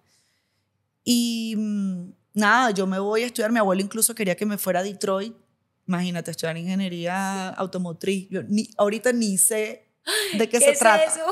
Y 1.03 1.55
mm, 1.57 2.11
nada, 2.33 2.71
yo 2.71 2.87
me 2.87 2.99
voy 2.99 3.23
a 3.23 3.25
estudiar. 3.27 3.51
Mi 3.51 3.59
abuelo 3.59 3.81
incluso 3.81 4.15
quería 4.15 4.35
que 4.35 4.45
me 4.45 4.57
fuera 4.57 4.79
a 4.79 4.83
Detroit. 4.83 5.35
Imagínate, 5.87 6.31
estudiar 6.31 6.57
ingeniería 6.57 7.49
automotriz. 7.49 8.27
Yo 8.29 8.43
ni, 8.43 8.69
ahorita 8.77 9.11
ni 9.13 9.37
sé 9.37 9.89
de 10.37 10.49
qué, 10.49 10.59
se 10.59 10.71
es 10.71 10.79
trata. 10.79 11.03
eso? 11.03 11.25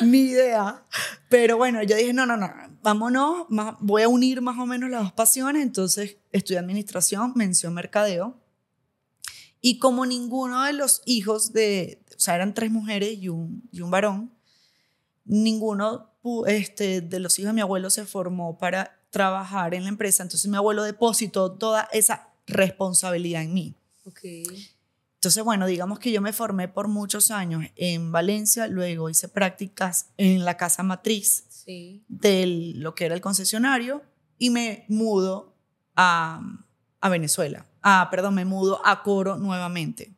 ni 0.02 0.18
idea. 0.20 0.82
Pero 1.28 1.56
bueno, 1.56 1.82
yo 1.82 1.96
dije, 1.96 2.12
no, 2.12 2.26
no, 2.26 2.36
no, 2.36 2.50
vámonos, 2.82 3.46
más- 3.50 3.76
voy 3.80 4.02
a 4.02 4.08
unir 4.08 4.40
más 4.40 4.58
o 4.58 4.66
menos 4.66 4.90
las 4.90 5.02
dos 5.02 5.12
pasiones. 5.12 5.62
Entonces 5.62 6.16
estudié 6.32 6.58
administración, 6.58 7.32
mención 7.34 7.74
mercadeo. 7.74 8.40
Y 9.60 9.78
como 9.78 10.04
ninguno 10.04 10.62
de 10.64 10.74
los 10.74 11.02
hijos 11.06 11.52
de, 11.54 12.02
o 12.10 12.20
sea, 12.20 12.34
eran 12.34 12.52
tres 12.52 12.70
mujeres 12.70 13.16
y 13.18 13.28
un, 13.30 13.66
y 13.72 13.80
un 13.80 13.90
varón, 13.90 14.30
ninguno 15.24 16.10
este, 16.46 17.00
de 17.00 17.18
los 17.20 17.38
hijos 17.38 17.50
de 17.50 17.54
mi 17.54 17.60
abuelo 17.60 17.90
se 17.90 18.04
formó 18.06 18.58
para 18.58 18.98
trabajar 19.10 19.74
en 19.74 19.82
la 19.84 19.88
empresa. 19.88 20.22
Entonces 20.22 20.50
mi 20.50 20.56
abuelo 20.56 20.82
depositó 20.82 21.52
toda 21.52 21.88
esa 21.92 22.28
responsabilidad 22.46 23.42
en 23.42 23.54
mí. 23.54 23.74
Ok. 24.04 24.20
Entonces, 25.14 25.42
bueno, 25.42 25.66
digamos 25.66 25.98
que 25.98 26.12
yo 26.12 26.20
me 26.20 26.34
formé 26.34 26.68
por 26.68 26.88
muchos 26.88 27.30
años 27.30 27.64
en 27.76 28.12
Valencia, 28.12 28.66
luego 28.66 29.08
hice 29.08 29.28
prácticas 29.28 30.10
en 30.18 30.44
la 30.44 30.56
casa 30.58 30.82
matriz 30.82 31.44
Sí. 31.48 32.04
de 32.08 32.74
lo 32.76 32.94
que 32.94 33.06
era 33.06 33.14
el 33.14 33.22
concesionario 33.22 34.02
y 34.38 34.50
me 34.50 34.84
mudo 34.88 35.54
a, 35.96 36.42
a 37.00 37.08
Venezuela. 37.08 37.64
Ah, 37.82 38.08
perdón, 38.10 38.34
me 38.34 38.44
mudo 38.44 38.82
a 38.84 39.02
Coro 39.02 39.38
nuevamente. 39.38 40.12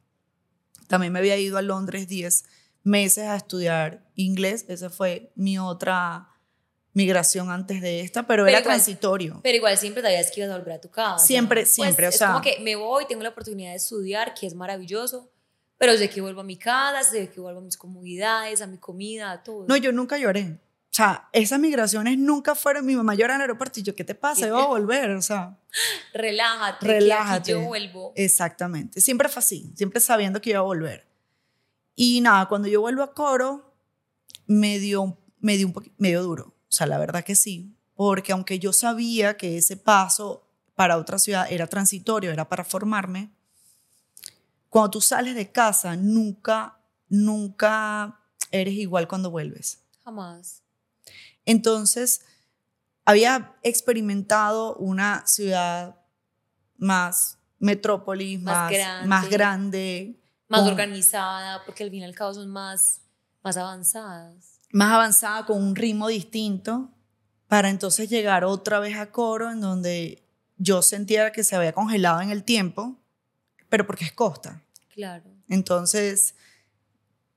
También 0.88 1.12
me 1.12 1.21
había 1.21 1.37
ido 1.37 1.57
a 1.57 1.62
Londres 1.62 2.09
10 2.09 2.45
meses 2.87 3.25
a 3.25 3.37
estudiar 3.37 4.07
inglés. 4.14 4.64
Esa 4.69 4.88
fue 4.90 5.31
mi 5.35 5.59
otra 5.59 6.28
migración 6.93 7.50
antes 7.50 7.83
de 7.83 8.00
esta, 8.00 8.23
pero, 8.26 8.45
Pero 8.45 8.49
era 8.49 8.61
igual- 8.61 8.75
transitorio. 8.76 9.40
Pero 9.43 9.57
igual 9.57 9.76
siempre 9.76 10.02
sabías 10.02 10.31
que 10.31 10.40
ibas 10.40 10.55
a 10.55 10.59
volver 10.59 10.75
a 10.76 10.81
tu 10.81 10.90
casa. 10.90 11.19
Siempre, 11.26 11.62
Pues, 11.62 11.75
siempre, 11.75 12.07
o 12.07 12.09
es 12.09 12.16
sea- 12.16 12.28
como 12.28 12.40
que 12.40 12.59
me 12.61 12.75
voy, 12.76 13.07
tengo 13.07 13.23
la 13.23 13.28
oportunidad 13.31 13.71
de 13.71 13.76
estudiar, 13.76 14.33
que 14.33 14.47
es 14.47 14.55
maravilloso, 14.55 15.31
pero 15.76 15.95
sé 15.99 16.09
que 16.09 16.23
vuelvo 16.23 16.40
a 16.40 16.45
mi 16.45 16.57
casa, 16.57 17.02
sé 17.02 17.28
que 17.28 17.38
vuelvo 17.40 17.61
a 17.61 17.62
mis 17.62 17.76
comodidades, 17.76 18.62
a 18.62 18.66
mi 18.66 18.78
comida, 18.78 19.31
a 19.33 19.43
todo. 19.43 19.66
No, 19.69 19.76
yo 19.76 19.93
nunca 19.93 20.16
lloré. 20.16 20.59
O 20.90 20.95
sea, 20.97 21.28
esas 21.35 21.61
migraciones 21.61 22.16
nunca 22.16 22.55
fueron. 22.55 22.87
Mi 22.87 22.97
mamá 22.97 23.14
llora 23.14 23.35
en 23.35 23.40
el 23.40 23.43
aeropuerto 23.43 23.81
y 23.81 23.83
yo, 23.83 23.95
¿qué 23.95 24.02
te 24.05 24.14
pasa? 24.14 24.47
Yo 24.47 24.55
voy 24.55 24.62
a 24.62 24.66
volver. 24.69 25.11
O 25.11 25.21
sea, 25.21 25.59
Relájate, 26.14 26.87
Relájate. 26.87 27.52
que 27.52 27.59
aquí 27.59 27.62
yo 27.62 27.69
vuelvo. 27.69 28.12
exactamente. 28.16 29.02
Siempre 29.02 29.28
fue 29.28 29.40
así, 29.40 29.71
siempre 29.76 30.00
sabiendo 30.00 30.40
que 30.40 30.50
iba 30.50 30.61
a 30.61 30.62
volver. 30.62 31.05
Y 31.97 32.21
nada, 32.21 32.47
cuando 32.47 32.69
yo 32.69 32.81
vuelvo 32.83 33.03
a 33.03 33.15
coro, 33.15 33.75
me 34.47 34.79
dio, 34.79 35.19
me 35.41 35.57
dio 35.57 35.67
un 35.67 35.73
poquito, 35.73 35.95
medio 35.99 36.23
duro. 36.23 36.55
O 36.69 36.73
sea, 36.73 36.87
la 36.87 36.99
verdad 36.99 37.25
que 37.25 37.35
sí. 37.35 37.75
Porque 37.95 38.33
aunque 38.33 38.59
yo 38.59 38.73
sabía 38.73 39.37
que 39.38 39.57
ese 39.57 39.76
paso 39.76 40.47
para 40.75 40.99
otra 40.99 41.19
ciudad 41.19 41.47
era 41.50 41.67
transitorio, 41.67 42.31
era 42.31 42.49
para 42.49 42.62
formarme, 42.62 43.31
cuando 44.69 44.91
tú 44.91 45.00
sales 45.00 45.35
de 45.35 45.50
casa, 45.50 45.97
nunca, 45.97 46.79
nunca 47.09 48.21
eres 48.50 48.75
igual 48.75 49.09
cuando 49.09 49.31
vuelves. 49.31 49.81
Jamás. 50.05 50.62
Entonces, 51.47 52.21
había 53.07 53.57
experimentado 53.62 54.75
una 54.76 55.26
ciudad 55.26 55.97
más 56.76 57.38
metrópolis, 57.59 58.41
Más 58.43 58.55
más, 58.55 58.71
grande. 58.73 59.09
más 59.09 59.31
grande, 59.31 60.21
Más 60.49 60.62
organizada, 60.62 61.65
porque 61.65 61.85
al 61.85 61.91
fin 61.91 62.00
y 62.00 62.05
al 62.05 62.15
cabo 62.15 62.35
son 62.35 62.49
más, 62.49 63.03
más 63.43 63.57
avanzadas. 63.57 64.61
más 64.73 64.93
avanzada, 64.93 65.47
con 65.47 65.62
un 65.62 65.75
ritmo 65.75 66.09
distinto, 66.09 66.91
para 67.49 67.71
entonces 67.71 68.09
llegar 68.09 68.45
otra 68.45 68.81
vez 68.81 68.97
a 68.97 69.11
coro, 69.11 69.50
en 69.50 69.61
donde 69.61 70.23
yo 70.57 70.83
sentía 70.83 71.33
que 71.33 71.45
se 71.45 71.57
había 71.57 71.73
congelado 71.73 72.21
en 72.21 72.31
el 72.31 72.45
tiempo, 72.45 72.97
pero 73.69 73.87
porque 73.87 74.05
es 74.05 74.12
costa. 74.12 74.62
Claro. 74.95 75.25
Entonces, 75.49 76.35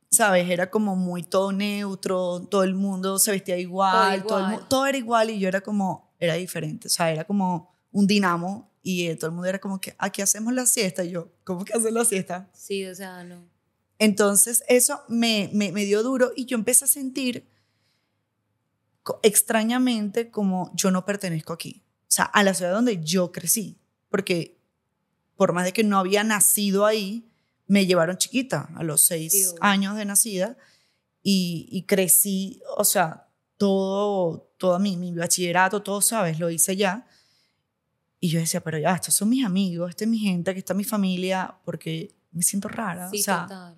¿sabes? 0.10 0.50
Era 0.50 0.70
como 0.70 0.96
muy 0.96 1.24
todo 1.24 1.51
neutro, 1.51 2.42
todo 2.50 2.63
el 2.63 2.75
mundo 2.75 3.20
se 3.20 3.32
vestía 3.32 3.58
igual, 3.58 4.24
todo, 4.24 4.39
igual. 4.39 4.68
todo 4.68 4.86
era 4.88 4.98
igual 4.98 5.30
y 5.30 5.39
yo 5.39 5.48
era 5.48 5.62
como, 5.62 6.13
era 6.20 6.34
diferente, 6.36 6.88
o 6.88 6.92
sea, 6.92 7.12
era 7.12 7.25
como 7.25 7.75
un 7.92 8.08
dinamo 8.08 8.69
y 8.81 9.07
eh, 9.07 9.15
todo 9.15 9.27
el 9.27 9.33
mundo 9.33 9.48
era 9.48 9.59
como 9.59 9.81
que, 9.81 9.95
aquí 9.98 10.21
hacemos 10.21 10.53
la 10.53 10.65
siesta 10.65 11.03
y 11.03 11.12
yo, 11.12 11.31
¿cómo 11.43 11.65
que 11.65 11.74
hacen 11.74 11.93
la 11.93 12.05
siesta? 12.05 12.50
Sí, 12.53 12.86
o 12.86 12.95
sea, 12.95 13.24
no. 13.24 13.48
Entonces 13.98 14.63
eso 14.67 15.01
me, 15.09 15.50
me, 15.53 15.71
me 15.71 15.86
dio 15.86 16.03
duro 16.03 16.31
y 16.36 16.45
yo 16.45 16.55
empecé 16.55 16.86
a 16.86 16.88
sentir 16.88 17.48
extrañamente 19.24 20.29
como 20.29 20.71
yo 20.75 20.91
no 20.91 21.05
pertenezco 21.05 21.53
aquí, 21.53 21.83
o 22.01 22.12
sea, 22.12 22.25
a 22.25 22.43
la 22.43 22.53
ciudad 22.53 22.74
donde 22.74 23.03
yo 23.03 23.31
crecí, 23.31 23.79
porque 24.09 24.59
por 25.36 25.53
más 25.53 25.65
de 25.65 25.74
que 25.74 25.83
no 25.83 25.98
había 25.98 26.24
nacido 26.24 26.86
ahí, 26.86 27.29
me 27.67 27.86
llevaron 27.86 28.17
chiquita 28.17 28.69
a 28.75 28.83
los 28.83 29.01
seis 29.01 29.55
años 29.62 29.95
de 29.95 30.05
nacida 30.05 30.57
y, 31.21 31.67
y 31.71 31.83
crecí, 31.83 32.62
o 32.77 32.83
sea, 32.83 33.29
todo, 33.59 34.51
todo 34.57 34.79
mi, 34.79 34.98
mi 34.98 35.13
bachillerato, 35.13 35.83
todo, 35.83 36.01
¿sabes? 36.01 36.39
Lo 36.39 36.50
hice 36.50 36.75
ya. 36.75 37.05
Y 38.20 38.30
yo 38.30 38.40
decía, 38.40 38.62
pero 38.62 38.78
ya, 38.78 38.94
estos 38.96 39.14
son 39.14 39.30
mis 39.30 39.46
amigos, 39.46 39.90
esta 39.92 40.04
es 40.04 40.10
mi 40.10 40.20
gente, 40.20 40.52
aquí 40.52 40.60
está 40.60 40.74
mi 40.74 40.84
familia, 40.84 41.56
porque 41.64 42.14
me 42.32 42.44
siento 42.44 42.68
rara. 42.68 43.10
Sí, 43.10 43.22
o 43.22 43.24
sea, 43.24 43.44
total. 43.44 43.76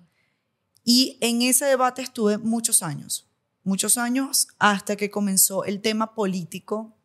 y 0.84 1.16
en 1.20 1.42
ese 1.42 1.64
debate 1.66 2.02
estuve 2.02 2.38
muchos 2.38 2.82
años, 2.82 3.28
muchos 3.62 3.96
años 3.96 4.48
hasta 4.58 4.96
que 4.96 5.10
comenzó 5.10 5.64
el 5.64 5.80
tema 5.80 6.14
político, 6.14 6.96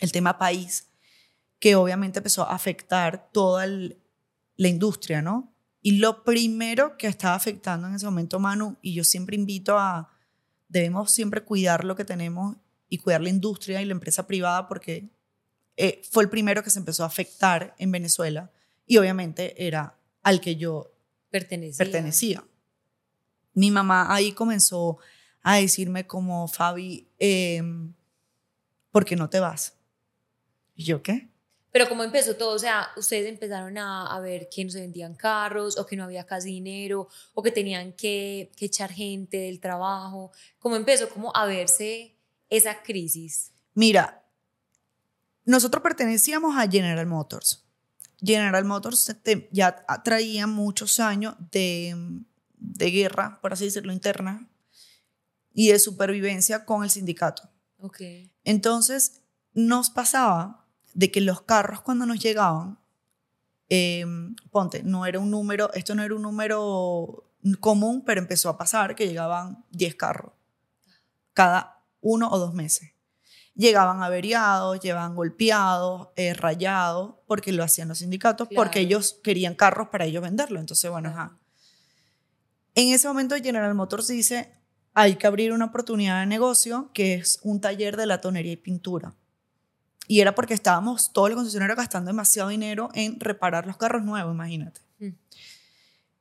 el 0.00 0.12
tema 0.12 0.36
país, 0.38 0.88
que 1.58 1.74
obviamente 1.76 2.18
empezó 2.18 2.42
a 2.42 2.54
afectar 2.54 3.30
toda 3.32 3.64
el- 3.64 3.98
la 4.56 4.68
industria, 4.68 5.22
¿no? 5.22 5.54
Y 5.80 5.92
lo 5.98 6.22
primero 6.22 6.96
que 6.98 7.06
estaba 7.06 7.34
afectando 7.34 7.86
en 7.88 7.94
ese 7.94 8.04
momento, 8.04 8.38
Manu, 8.38 8.76
y 8.82 8.92
yo 8.94 9.04
siempre 9.04 9.36
invito 9.36 9.78
a, 9.78 10.10
debemos 10.68 11.10
siempre 11.12 11.42
cuidar 11.44 11.84
lo 11.84 11.96
que 11.96 12.04
tenemos 12.04 12.56
y 12.88 12.98
cuidar 12.98 13.22
la 13.22 13.30
industria 13.30 13.80
y 13.80 13.86
la 13.86 13.92
empresa 13.92 14.26
privada 14.26 14.68
porque 14.68 15.08
eh, 15.76 16.02
fue 16.10 16.22
el 16.22 16.30
primero 16.30 16.62
que 16.62 16.70
se 16.70 16.78
empezó 16.78 17.04
a 17.04 17.06
afectar 17.06 17.74
en 17.78 17.90
Venezuela 17.92 18.50
y 18.86 18.98
obviamente 18.98 19.66
era 19.66 19.96
al 20.22 20.40
que 20.40 20.56
yo 20.56 20.92
Pertenecía. 21.30 21.78
pertenecía. 21.78 22.44
Mi 23.54 23.70
mamá 23.70 24.14
ahí 24.14 24.32
comenzó 24.32 24.98
a 25.42 25.56
decirme 25.56 26.06
como, 26.06 26.46
Fabi, 26.48 27.08
em, 27.18 27.92
¿por 28.90 29.04
qué 29.04 29.16
no 29.16 29.28
te 29.28 29.40
vas? 29.40 29.74
¿Y 30.74 30.84
yo 30.84 31.02
qué? 31.02 31.28
Pero 31.70 31.88
¿cómo 31.88 32.04
empezó 32.04 32.36
todo? 32.36 32.54
O 32.54 32.58
sea, 32.58 32.88
ustedes 32.98 33.26
empezaron 33.26 33.78
a, 33.78 34.06
a 34.14 34.20
ver 34.20 34.48
que 34.50 34.62
no 34.64 34.70
se 34.70 34.80
vendían 34.80 35.14
carros 35.14 35.78
o 35.78 35.86
que 35.86 35.96
no 35.96 36.04
había 36.04 36.24
casi 36.26 36.50
dinero 36.50 37.08
o 37.32 37.42
que 37.42 37.50
tenían 37.50 37.94
que, 37.94 38.50
que 38.56 38.66
echar 38.66 38.92
gente 38.92 39.38
del 39.38 39.58
trabajo. 39.58 40.32
¿Cómo 40.58 40.76
empezó 40.76 41.08
como 41.08 41.34
a 41.34 41.46
verse 41.46 42.14
esa 42.50 42.82
crisis? 42.82 43.52
Mira, 43.74 44.21
nosotros 45.44 45.82
pertenecíamos 45.82 46.56
a 46.56 46.68
General 46.68 47.06
Motors. 47.06 47.64
General 48.20 48.64
Motors 48.64 49.16
ya 49.50 49.84
traía 50.04 50.46
muchos 50.46 51.00
años 51.00 51.34
de, 51.50 52.22
de 52.56 52.90
guerra, 52.90 53.40
por 53.40 53.52
así 53.52 53.64
decirlo, 53.64 53.92
interna 53.92 54.48
y 55.52 55.68
de 55.68 55.78
supervivencia 55.78 56.64
con 56.64 56.84
el 56.84 56.90
sindicato. 56.90 57.50
Ok. 57.78 58.00
Entonces, 58.44 59.22
nos 59.54 59.90
pasaba 59.90 60.66
de 60.94 61.10
que 61.10 61.20
los 61.20 61.42
carros 61.42 61.80
cuando 61.80 62.06
nos 62.06 62.20
llegaban, 62.20 62.78
eh, 63.68 64.04
ponte, 64.50 64.82
no 64.82 65.06
era 65.06 65.18
un 65.18 65.30
número, 65.30 65.72
esto 65.74 65.94
no 65.94 66.02
era 66.02 66.14
un 66.14 66.22
número 66.22 67.32
común, 67.60 68.04
pero 68.04 68.20
empezó 68.20 68.48
a 68.48 68.58
pasar 68.58 68.94
que 68.94 69.08
llegaban 69.08 69.64
10 69.70 69.96
carros 69.96 70.32
cada 71.32 71.82
uno 72.00 72.28
o 72.30 72.38
dos 72.38 72.54
meses. 72.54 72.91
Llegaban 73.54 74.02
averiados, 74.02 74.80
llegaban 74.80 75.14
golpeados, 75.14 76.08
eh, 76.16 76.32
rayados, 76.32 77.14
porque 77.26 77.52
lo 77.52 77.62
hacían 77.62 77.88
los 77.88 77.98
sindicatos, 77.98 78.48
porque 78.54 78.80
ellos 78.80 79.20
querían 79.22 79.54
carros 79.54 79.88
para 79.88 80.06
ellos 80.06 80.22
venderlo. 80.22 80.58
Entonces, 80.58 80.90
bueno, 80.90 81.10
ajá. 81.10 81.38
En 82.74 82.88
ese 82.88 83.08
momento 83.08 83.36
General 83.36 83.74
Motors 83.74 84.08
dice, 84.08 84.54
hay 84.94 85.16
que 85.16 85.26
abrir 85.26 85.52
una 85.52 85.66
oportunidad 85.66 86.20
de 86.20 86.26
negocio 86.26 86.90
que 86.94 87.14
es 87.14 87.38
un 87.42 87.60
taller 87.60 87.96
de 87.96 88.06
latonería 88.06 88.52
y 88.52 88.56
pintura. 88.56 89.14
Y 90.08 90.20
era 90.20 90.34
porque 90.34 90.54
estábamos 90.54 91.12
todo 91.12 91.26
el 91.28 91.34
concesionario 91.34 91.76
gastando 91.76 92.08
demasiado 92.08 92.48
dinero 92.48 92.90
en 92.94 93.20
reparar 93.20 93.66
los 93.66 93.76
carros 93.76 94.02
nuevos, 94.02 94.34
imagínate. 94.34 94.80
Mm. 94.98 95.10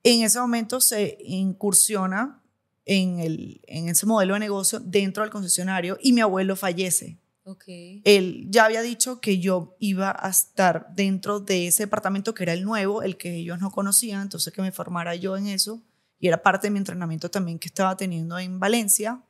En 0.03 0.23
ese 0.23 0.39
momento 0.39 0.81
se 0.81 1.17
incursiona 1.21 2.41
en, 2.85 3.19
el, 3.19 3.61
en 3.67 3.89
ese 3.89 4.05
modelo 4.05 4.33
de 4.33 4.39
negocio 4.39 4.79
dentro 4.79 5.23
del 5.23 5.31
concesionario 5.31 5.97
y 6.01 6.13
mi 6.13 6.21
abuelo 6.21 6.55
fallece. 6.55 7.17
Ok. 7.43 7.63
Él 8.03 8.47
ya 8.49 8.65
había 8.65 8.81
dicho 8.81 9.19
que 9.19 9.39
yo 9.39 9.75
iba 9.79 10.15
a 10.17 10.29
estar 10.29 10.93
dentro 10.95 11.39
de 11.39 11.67
ese 11.67 11.83
departamento 11.83 12.33
que 12.33 12.43
era 12.43 12.53
el 12.53 12.63
nuevo, 12.63 13.01
el 13.01 13.17
que 13.17 13.35
ellos 13.35 13.59
no 13.59 13.71
conocían, 13.71 14.21
entonces 14.21 14.53
que 14.53 14.61
me 14.61 14.71
formara 14.71 15.15
yo 15.15 15.37
en 15.37 15.47
eso. 15.47 15.81
Y 16.19 16.27
era 16.27 16.43
parte 16.43 16.67
de 16.67 16.71
mi 16.71 16.77
entrenamiento 16.77 17.31
también 17.31 17.57
que 17.57 17.67
estaba 17.67 17.97
teniendo 17.97 18.37
en 18.37 18.59
Valencia. 18.59 19.23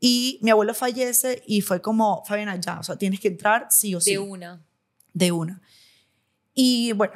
Y 0.00 0.38
mi 0.42 0.50
abuelo 0.50 0.74
fallece 0.74 1.42
y 1.46 1.60
fue 1.60 1.80
como, 1.80 2.24
Fabiana, 2.24 2.56
ya, 2.56 2.80
o 2.80 2.82
sea, 2.82 2.96
tienes 2.96 3.20
que 3.20 3.28
entrar 3.28 3.68
sí 3.70 3.94
o 3.94 4.00
sí. 4.00 4.10
De 4.10 4.18
una. 4.18 4.66
De 5.12 5.30
una. 5.30 5.62
Y 6.52 6.92
bueno, 6.92 7.14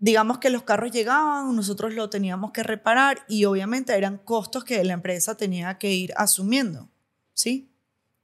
digamos 0.00 0.38
que 0.38 0.50
los 0.50 0.64
carros 0.64 0.90
llegaban, 0.90 1.54
nosotros 1.54 1.94
lo 1.94 2.10
teníamos 2.10 2.50
que 2.50 2.62
reparar 2.62 3.24
y 3.28 3.44
obviamente 3.44 3.96
eran 3.96 4.18
costos 4.18 4.64
que 4.64 4.82
la 4.82 4.94
empresa 4.94 5.36
tenía 5.36 5.78
que 5.78 5.92
ir 5.92 6.12
asumiendo, 6.16 6.88
¿sí? 7.32 7.70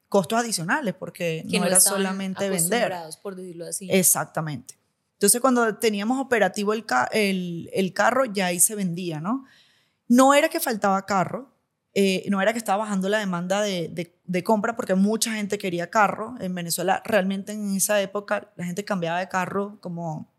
Costos 0.09 0.39
adicionales 0.39 0.95
porque 0.95 1.45
Que 1.51 1.59
no, 1.59 1.67
era 1.67 1.81
solamente 1.81 2.49
vender. 2.49 2.93
por 3.23 3.35
decirlo 3.37 3.67
así. 3.67 3.89
Exactamente. 3.91 4.79
Entonces, 5.15 5.41
cuando 5.41 5.77
teníamos 5.77 6.21
operativo 6.21 6.73
el, 6.73 6.85
ca- 6.87 7.09
el, 7.13 7.71
el 7.73 7.93
carro, 7.93 8.25
ya 8.27 8.47
ahí 8.47 8.61
se 8.61 8.75
vendía, 8.75 9.21
¿no? 9.21 9.45
No 10.09 10.35
era 10.35 10.49
que 10.49 10.61
faltaba 10.61 11.05
carro, 11.07 11.51
eh, 11.95 12.25
no 12.29 12.41
era 12.43 12.53
que 12.53 12.59
estaba 12.59 12.85
bajando 12.85 13.09
la 13.09 13.19
demanda 13.19 13.63
de, 13.63 13.89
de- 13.89 14.15
de 14.25 14.45
compra, 14.45 14.77
porque 14.77 14.95
mucha 14.95 15.33
gente 15.33 15.57
quería 15.59 15.89
carro. 15.91 16.35
En 16.41 16.55
Venezuela, 16.55 17.03
realmente 17.05 17.53
en 17.53 17.75
esa 17.77 18.01
época, 18.01 18.53
la 18.57 18.65
gente 18.67 18.85
cambiaba 18.85 19.19
de 19.19 19.29
carro 19.29 19.79
como 19.81 20.31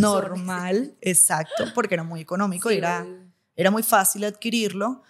normal, 0.00 0.94
exacto, 1.00 1.64
porque 1.74 1.94
era 1.94 2.02
muy 2.02 2.20
económico 2.20 2.68
Sí, 2.68 2.74
y 2.74 2.78
era, 2.78 3.06
era 3.54 3.70
muy 3.70 3.82
fácil 3.84 4.24
adquirirlo. 4.24 5.02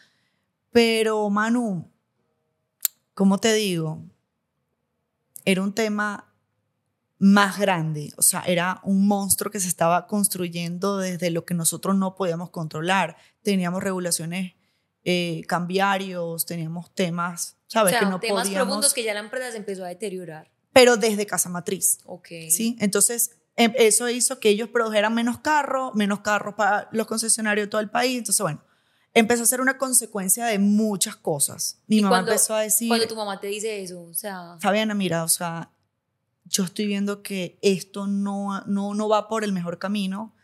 Pero, 0.71 1.29
Manu, 1.31 1.91
¿cómo 3.19 3.39
te 3.39 3.53
digo? 3.53 4.01
Era 5.45 5.61
un 5.63 5.73
tema 5.75 6.33
más 7.19 7.59
grande, 7.59 8.13
o 8.17 8.23
sea, 8.23 8.43
era 8.47 8.81
un 8.85 9.09
monstruo 9.09 9.51
que 9.51 9.59
se 9.59 9.67
estaba 9.67 10.07
construyendo 10.07 10.99
desde 10.99 11.31
lo 11.33 11.45
que 11.45 11.53
nosotros 11.53 11.97
no 11.97 12.15
podíamos 12.15 12.51
controlar. 12.51 13.17
Teníamos 13.43 13.83
regulaciones 13.83 14.55
eh, 15.03 15.43
cambiarios, 15.49 16.47
teníamos 16.47 16.95
temas, 16.95 17.57
O 17.67 17.71
¿sabes? 17.73 17.91
sea, 17.91 18.01
que 18.01 18.07
no 18.07 18.21
temas 18.21 18.45
podíamos, 18.45 18.67
profundos 18.69 18.95
que 18.95 19.03
ya 19.03 19.15
la 19.15 19.21
empresa 19.21 19.51
se 19.51 19.57
empezó 19.57 19.85
a 19.85 19.89
deteriorar. 19.89 20.49
pero 20.73 20.97
desde 20.97 21.27
casa 21.27 21.49
matriz. 21.49 21.99
Ok. 22.05 22.29
¿sí? 22.51 22.77
Entonces, 22.79 23.33
em- 23.57 23.73
eso 23.77 24.09
hizo 24.09 24.39
que 24.39 24.51
ellos 24.51 24.69
produjeran 24.69 25.13
menos 25.13 25.41
carros, 25.41 25.93
menos 25.97 26.21
carros 26.21 26.55
para 26.55 26.89
los 26.93 27.09
concesionarios 27.09 27.67
de 27.67 27.71
todo 27.71 27.81
el 27.81 27.91
país. 27.91 28.17
Entonces, 28.19 28.41
bueno, 28.43 28.63
empezó 29.15 29.43
a 29.43 29.47
ser 29.47 29.61
una 29.61 29.79
consecuencia 29.79 30.47
de 30.47 30.59
muchas 30.59 31.17
cosas. 31.17 31.81
Mi 31.87 32.01
mamá 32.01 32.17
cuando- 32.17 32.31
empezó 32.33 32.55
a 32.55 32.61
decir, 32.61 32.89
Cuando 32.89 33.07
tu 33.09 33.17
mamá 33.17 33.41
te 33.41 33.47
dice 33.49 33.83
eso, 33.83 34.03
o 34.03 34.15
sea, 34.15 34.57
Fabiana, 34.61 34.95
mira, 34.95 35.25
o 35.25 35.29
sea, 35.29 35.71
yo 36.45 36.65
estoy 36.65 36.87
viendo 36.87 37.23
que 37.23 37.59
esto 37.63 38.07
no, 38.07 38.63
no, 38.67 38.95
no 38.95 39.09
va 39.09 39.29
por 39.29 39.45
el 39.45 39.53
mejor 39.53 39.79
camino. 39.79 40.35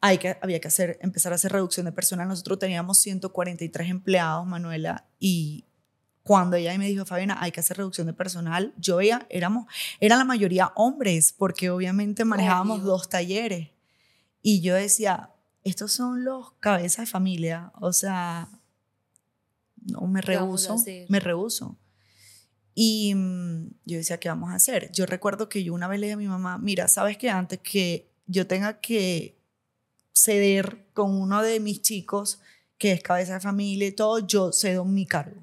Hay 0.00 0.18
que, 0.18 0.36
había 0.42 0.60
que 0.60 0.68
hacer, 0.68 0.98
empezar 1.00 1.32
a 1.32 1.36
hacer 1.36 1.52
reducción 1.52 1.86
de 1.86 1.92
personal. 1.92 2.28
Nosotros 2.28 2.58
teníamos 2.58 2.98
143 2.98 3.88
empleados, 3.90 4.46
Manuela, 4.46 5.06
y 5.18 5.64
cuando 6.22 6.56
ella 6.56 6.76
me 6.78 6.86
dijo, 6.88 7.04
Fabiana, 7.06 7.38
hay 7.40 7.50
que 7.52 7.60
hacer 7.60 7.76
reducción 7.78 8.06
de 8.06 8.12
personal, 8.12 8.74
yo 8.76 8.96
veía, 8.96 9.26
éramos, 9.30 9.66
eran 10.00 10.18
la 10.18 10.24
mayoría 10.24 10.72
hombres, 10.74 11.32
porque 11.32 11.70
obviamente 11.70 12.24
manejábamos 12.24 12.80
Obvio. 12.80 12.88
dos 12.88 13.08
talleres. 13.08 13.70
Y 14.42 14.60
yo 14.60 14.74
decía, 14.74 15.30
estos 15.66 15.90
son 15.90 16.24
los 16.24 16.52
cabezas 16.60 17.06
de 17.06 17.10
familia, 17.10 17.72
o 17.80 17.92
sea, 17.92 18.48
no 19.82 20.02
me 20.02 20.20
¿Qué 20.20 20.36
vamos 20.36 20.64
a 20.66 20.68
rehuso, 20.68 20.84
me 21.08 21.18
rehuso. 21.18 21.76
Y 22.72 23.12
mm, 23.16 23.70
yo 23.84 23.96
decía, 23.96 24.20
¿qué 24.20 24.28
vamos 24.28 24.50
a 24.50 24.54
hacer? 24.54 24.92
Yo 24.92 25.06
recuerdo 25.06 25.48
que 25.48 25.64
yo 25.64 25.74
una 25.74 25.88
vez 25.88 25.98
le 25.98 26.06
dije 26.06 26.14
a 26.14 26.18
mi 26.18 26.28
mamá, 26.28 26.58
mira, 26.58 26.86
¿sabes 26.86 27.18
qué? 27.18 27.30
Antes 27.30 27.58
que 27.58 28.08
yo 28.26 28.46
tenga 28.46 28.80
que 28.80 29.40
ceder 30.12 30.86
con 30.94 31.20
uno 31.20 31.42
de 31.42 31.58
mis 31.58 31.82
chicos, 31.82 32.38
que 32.78 32.92
es 32.92 33.02
cabeza 33.02 33.34
de 33.34 33.40
familia 33.40 33.88
y 33.88 33.92
todo, 33.92 34.20
yo 34.20 34.52
cedo 34.52 34.84
mi 34.84 35.04
cargo. 35.04 35.42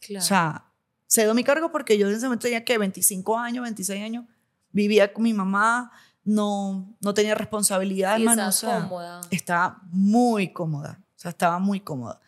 claro. 0.00 0.24
O 0.24 0.28
sea, 0.28 0.64
cedo 1.08 1.34
mi 1.34 1.42
cargo 1.42 1.72
porque 1.72 1.98
yo 1.98 2.08
en 2.08 2.14
ese 2.14 2.26
momento 2.26 2.44
tenía 2.44 2.64
que 2.64 2.78
25 2.78 3.36
años, 3.36 3.64
26 3.64 4.00
años, 4.00 4.26
vivía 4.70 5.12
con 5.12 5.24
mi 5.24 5.34
mamá, 5.34 5.90
no, 6.24 6.96
no 7.00 7.14
tenía 7.14 7.34
responsabilidad, 7.34 8.18
Y 8.18 8.26
o 8.26 8.52
sea, 8.52 8.82
cómoda. 8.82 9.20
Estaba 9.30 9.80
muy 9.90 10.52
cómoda, 10.52 11.00
o 11.16 11.18
sea, 11.18 11.30
estaba 11.30 11.58
muy 11.58 11.80
cómoda. 11.80 12.20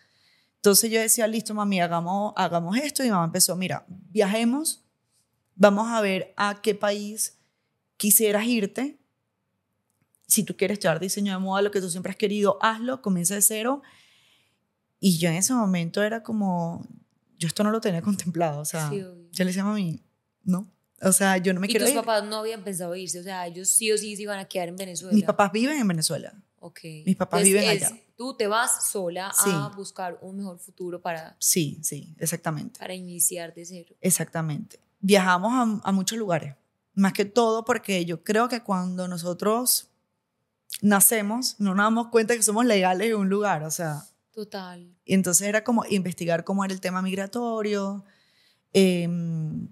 Entonces 0.57 0.91
yo 0.91 1.01
decía, 1.01 1.27
listo, 1.27 1.55
mami, 1.55 1.81
hagamos, 1.81 2.33
hagamos 2.37 2.77
esto. 2.77 3.03
Y 3.03 3.07
mi 3.07 3.13
mamá 3.13 3.27
empezó, 3.27 3.55
mira, 3.57 3.85
viajemos, 3.89 4.83
vamos 5.55 5.89
a 5.89 6.01
ver 6.01 6.35
a 6.37 6.61
qué 6.61 6.75
país 6.75 7.39
quisieras 7.97 8.47
irte. 8.47 8.99
Si 10.27 10.43
tú 10.43 10.57
quieres 10.57 10.75
estudiar 10.77 10.99
diseño 10.99 11.33
de 11.33 11.39
moda, 11.39 11.63
lo 11.63 11.71
que 11.71 11.81
tú 11.81 11.89
siempre 11.89 12.11
has 12.11 12.17
querido, 12.17 12.59
hazlo, 12.61 13.01
comienza 13.01 13.35
de 13.35 13.43
cero. 13.43 13.83
Y 14.99 15.19
yo 15.19 15.29
en 15.29 15.37
ese 15.37 15.55
momento 15.55 16.03
era 16.03 16.23
como, 16.23 16.85
yo 17.39 17.47
esto 17.47 17.63
no 17.63 17.71
lo 17.71 17.81
tenía 17.81 18.03
contemplado, 18.03 18.61
o 18.61 18.65
sea, 18.65 18.91
Sí, 18.91 18.99
yo 18.99 19.15
le 19.39 19.45
decía 19.45 19.63
a 19.63 19.67
mami, 19.67 20.03
no, 20.43 20.67
o 21.03 21.13
sea, 21.13 21.37
yo 21.39 21.53
no 21.55 21.61
me 21.61 21.67
Y 21.67 21.71
quiero 21.71 21.85
tus 21.87 21.95
ir. 21.95 22.01
papás 22.01 22.25
no 22.25 22.37
habían 22.37 22.63
pensado 22.65 22.95
irse, 22.97 23.21
o 23.21 23.23
sea, 23.23 23.47
ellos 23.47 23.69
sí 23.69 23.93
o 23.93 23.99
sí 23.99 24.17
se 24.17 24.23
iban 24.23 24.39
a 24.39 24.47
quedar 24.47 24.69
en 24.69 24.77
Venezuela. 24.77 25.15
Mis 25.15 25.25
papás 25.25 25.53
viven 25.53 25.79
en 25.79 25.89
Venezuela. 25.89 26.33
Ok. 26.61 26.81
mis 27.05 27.15
papás 27.17 27.43
Entonces, 27.43 27.63
viven 27.63 27.77
es- 27.77 27.83
allá. 27.91 28.01
Tú 28.17 28.35
te 28.35 28.47
vas 28.47 28.91
sola 28.91 29.31
Sí. 29.35 29.51
a 29.53 29.69
buscar 29.77 30.19
un 30.23 30.39
mejor 30.39 30.59
futuro 30.59 31.01
para, 31.03 31.37
Sí, 31.39 31.79
sí, 31.83 32.15
exactamente. 32.19 32.81
para 32.81 32.95
iniciar 32.95 33.53
de 33.55 33.65
cero. 33.67 33.95
Exactamente. 34.01 34.81
Viajamos 35.01 35.53
a, 35.85 35.89
a 35.89 35.93
muchos 35.93 36.17
lugares, 36.19 36.55
más 36.95 37.13
que 37.13 37.27
todo 37.27 37.65
porque 37.67 38.05
yo 38.07 38.25
creo 38.25 38.49
que 38.49 38.63
cuando 38.63 39.07
nosotros 39.07 39.91
nacemos 40.81 41.57
no 41.59 41.75
nos 41.75 41.85
damos 41.85 42.09
cuenta 42.09 42.35
que 42.35 42.43
somos 42.43 42.65
legales 42.65 43.09
en 43.11 43.17
un 43.17 43.29
lugar, 43.29 43.63
o 43.65 43.71
sea, 43.71 44.03
Total. 44.33 44.91
y 45.05 45.15
entonces 45.15 45.47
era 45.47 45.63
como 45.63 45.85
investigar 45.89 46.43
cómo 46.45 46.65
era 46.65 46.73
el 46.75 46.81
tema 46.81 47.03
migratorio, 47.03 48.03
em, 48.73 49.69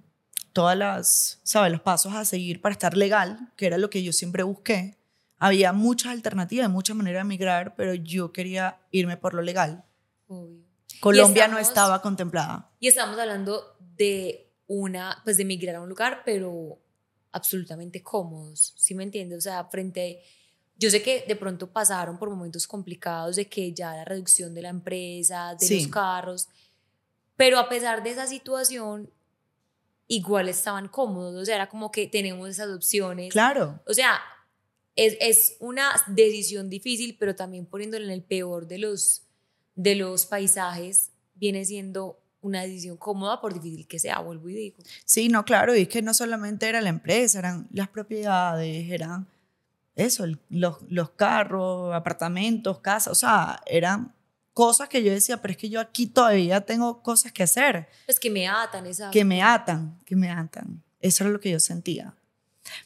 todas 0.54 0.78
las, 0.78 1.40
¿sabes? 1.42 1.70
Los 1.72 1.82
pasos 1.82 2.14
a 2.14 2.24
seguir 2.24 2.62
para 2.62 2.72
estar 2.72 2.96
legal, 2.96 3.52
que 3.56 3.66
era 3.66 3.76
lo 3.76 3.90
que 3.90 4.02
yo 4.02 4.12
siempre 4.14 4.42
busqué. 4.42 4.96
Había 5.38 5.74
muchas 5.74 6.12
alternativas, 6.12 6.70
muchas 6.70 6.96
maneras 6.96 7.24
de 7.24 7.28
migrar, 7.28 7.74
pero 7.76 7.92
yo 7.92 8.32
quería 8.32 8.78
irme 8.90 9.18
por 9.18 9.34
lo 9.34 9.42
legal. 9.42 9.84
Obvio. 10.28 10.64
Colombia 11.00 11.48
no 11.48 11.58
estaba 11.58 12.00
contemplada. 12.00 12.70
Y 12.80 12.88
estamos 12.88 13.18
hablando 13.18 13.76
de 13.96 14.48
una, 14.66 15.20
pues 15.24 15.36
de 15.36 15.42
emigrar 15.42 15.76
a 15.76 15.80
un 15.82 15.88
lugar, 15.90 16.22
pero 16.24 16.78
absolutamente 17.32 18.00
cómodos, 18.02 18.72
¿sí 18.76 18.94
me 18.94 19.02
entiendes? 19.02 19.38
O 19.38 19.40
sea, 19.42 19.64
frente, 19.64 20.22
yo 20.78 20.88
sé 20.88 21.02
que 21.02 21.24
de 21.26 21.34
pronto 21.36 21.68
pasaron 21.68 22.16
por 22.16 22.30
momentos 22.30 22.66
complicados 22.66 23.36
de 23.36 23.48
que 23.48 23.72
ya 23.74 23.92
la 23.96 24.04
reducción 24.04 24.54
de 24.54 24.62
la 24.62 24.68
empresa, 24.68 25.56
de 25.58 25.66
Sí. 25.66 25.80
los 25.82 25.88
carros, 25.88 26.48
pero 27.36 27.58
a 27.58 27.68
pesar 27.68 28.04
de 28.04 28.10
esa 28.10 28.28
situación, 28.28 29.10
igual 30.08 30.48
estaban 30.48 30.88
cómodos, 30.88 31.34
o 31.42 31.44
sea, 31.44 31.56
era 31.56 31.68
como 31.68 31.90
que 31.90 32.06
tenemos 32.06 32.48
esas 32.48 32.68
opciones. 32.70 33.32
Claro. 33.32 33.80
O 33.86 33.94
sea, 33.94 34.18
es, 34.96 35.16
es 35.20 35.56
una 35.60 35.90
decisión 36.08 36.68
difícil, 36.70 37.16
pero 37.18 37.34
también 37.34 37.66
poniéndolo 37.66 38.04
en 38.04 38.10
el 38.12 38.22
peor 38.22 38.66
de 38.66 38.78
los, 38.78 39.22
de 39.74 39.94
los 39.96 40.26
paisajes, 40.26 41.10
viene 41.34 41.64
siendo 41.64 42.18
una 42.42 42.62
decisión 42.62 42.96
cómoda 42.98 43.40
por 43.40 43.54
difícil 43.54 43.86
que 43.88 43.98
sea, 43.98 44.18
vuelvo 44.20 44.48
y 44.50 44.54
digo. 44.54 44.76
Sí, 45.04 45.28
no, 45.28 45.44
claro, 45.44 45.74
y 45.74 45.82
es 45.82 45.88
que 45.88 46.02
no 46.02 46.12
solamente 46.14 46.68
era 46.68 46.80
la 46.82 46.90
empresa, 46.90 47.38
eran 47.38 47.66
las 47.72 47.88
propiedades, 47.88 48.90
eran 48.90 49.26
eso, 49.96 50.24
el- 50.24 50.38
los, 50.50 50.76
los 50.88 51.10
carros, 51.10 51.94
apartamentos, 51.94 52.80
casas, 52.80 53.12
o 53.12 53.14
sea, 53.14 53.60
eran 53.66 54.13
cosas 54.54 54.88
que 54.88 55.02
yo 55.02 55.12
decía, 55.12 55.42
pero 55.42 55.52
es 55.52 55.58
que 55.58 55.68
yo 55.68 55.80
aquí 55.80 56.06
todavía 56.06 56.60
tengo 56.62 57.02
cosas 57.02 57.32
que 57.32 57.42
hacer, 57.42 57.88
Pues 58.06 58.18
que 58.20 58.30
me 58.30 58.48
atan 58.48 58.86
esa... 58.86 59.10
que 59.10 59.24
me 59.24 59.42
atan, 59.42 59.98
que 60.06 60.16
me 60.16 60.30
atan. 60.30 60.82
Eso 61.00 61.24
era 61.24 61.32
lo 61.32 61.40
que 61.40 61.50
yo 61.50 61.60
sentía. 61.60 62.14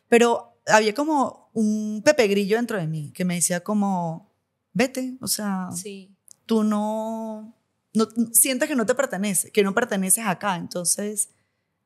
Pero 0.08 0.56
había 0.66 0.94
como 0.94 1.50
un 1.52 2.02
Pepe 2.04 2.26
Grillo 2.26 2.56
dentro 2.56 2.78
de 2.78 2.87
mí 2.87 3.12
que 3.14 3.25
me 3.25 3.34
decía 3.34 3.60
como, 3.60 4.30
vete, 4.72 5.16
o 5.20 5.28
sea, 5.28 5.68
Sí, 5.72 6.10
tú 6.46 6.64
no, 6.64 7.54
no 7.92 8.08
sientes 8.32 8.69
que 8.69 8.75
no 8.75 8.86
te 8.86 8.95
pertenece, 8.95 9.52
que 9.52 9.62
no 9.62 9.75
perteneces 9.75 10.26
acá, 10.26 10.56
entonces 10.56 11.30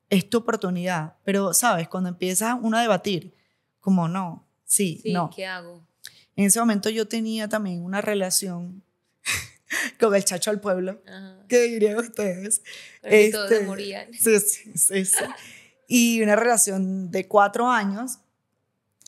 es 0.09 0.31
tu 0.31 0.39
oportunidad. 0.39 1.17
Pero, 1.25 1.53
¿sabes? 1.55 1.89
Cuando 1.89 2.09
empieza 2.09 2.55
uno 2.55 2.77
a 2.79 2.83
debatir, 2.83 3.35
como 3.81 4.07
no, 4.09 4.47
sí, 4.65 5.01
sí, 5.03 5.13
no. 5.13 5.29
¿qué 5.35 5.47
hago? 5.47 5.83
En 6.37 6.47
ese 6.47 6.61
momento 6.61 6.89
yo 6.89 7.09
tenía 7.09 7.49
también 7.49 7.83
una 7.85 8.01
relación 8.01 8.83
con 10.01 10.15
el 10.15 10.25
chacho 10.25 10.51
al 10.51 10.61
pueblo. 10.61 11.01
Ajá. 11.07 11.39
¿Qué 11.49 11.63
dirían 11.63 11.99
ustedes? 11.99 12.63
Que 13.03 13.31
todos 13.31 13.51
Este, 13.51 13.65
morían. 13.67 14.09
Sí, 14.19 14.39
sí, 14.41 14.73
sí, 14.77 15.05
sí. 15.05 15.25
Y 15.89 16.23
una 16.23 16.37
relación 16.37 17.11
de 17.11 17.29
cuatro 17.29 17.71
años, 17.71 18.19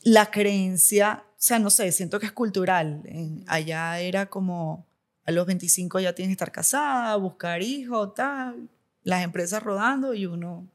la 0.03 0.31
creencia, 0.31 1.25
o 1.31 1.33
sea, 1.39 1.59
no 1.59 1.71
sé, 1.71 1.91
siento 1.93 2.21
que 2.21 2.27
es 2.27 2.33
cultural. 2.33 3.03
En- 3.07 3.45
allá 3.47 3.99
era 4.01 4.27
como 4.27 4.87
a 5.25 5.31
los 5.33 5.47
25 5.47 6.01
ya 6.01 6.15
tienes 6.15 6.31
que 6.31 6.35
estar 6.35 6.53
casada, 6.53 7.17
buscar 7.17 7.63
hijos, 7.63 8.15
tal, 8.15 8.69
las 9.03 9.23
empresas 9.25 9.63
rodando 9.63 10.13
y 10.13 10.27
uno, 10.27 10.69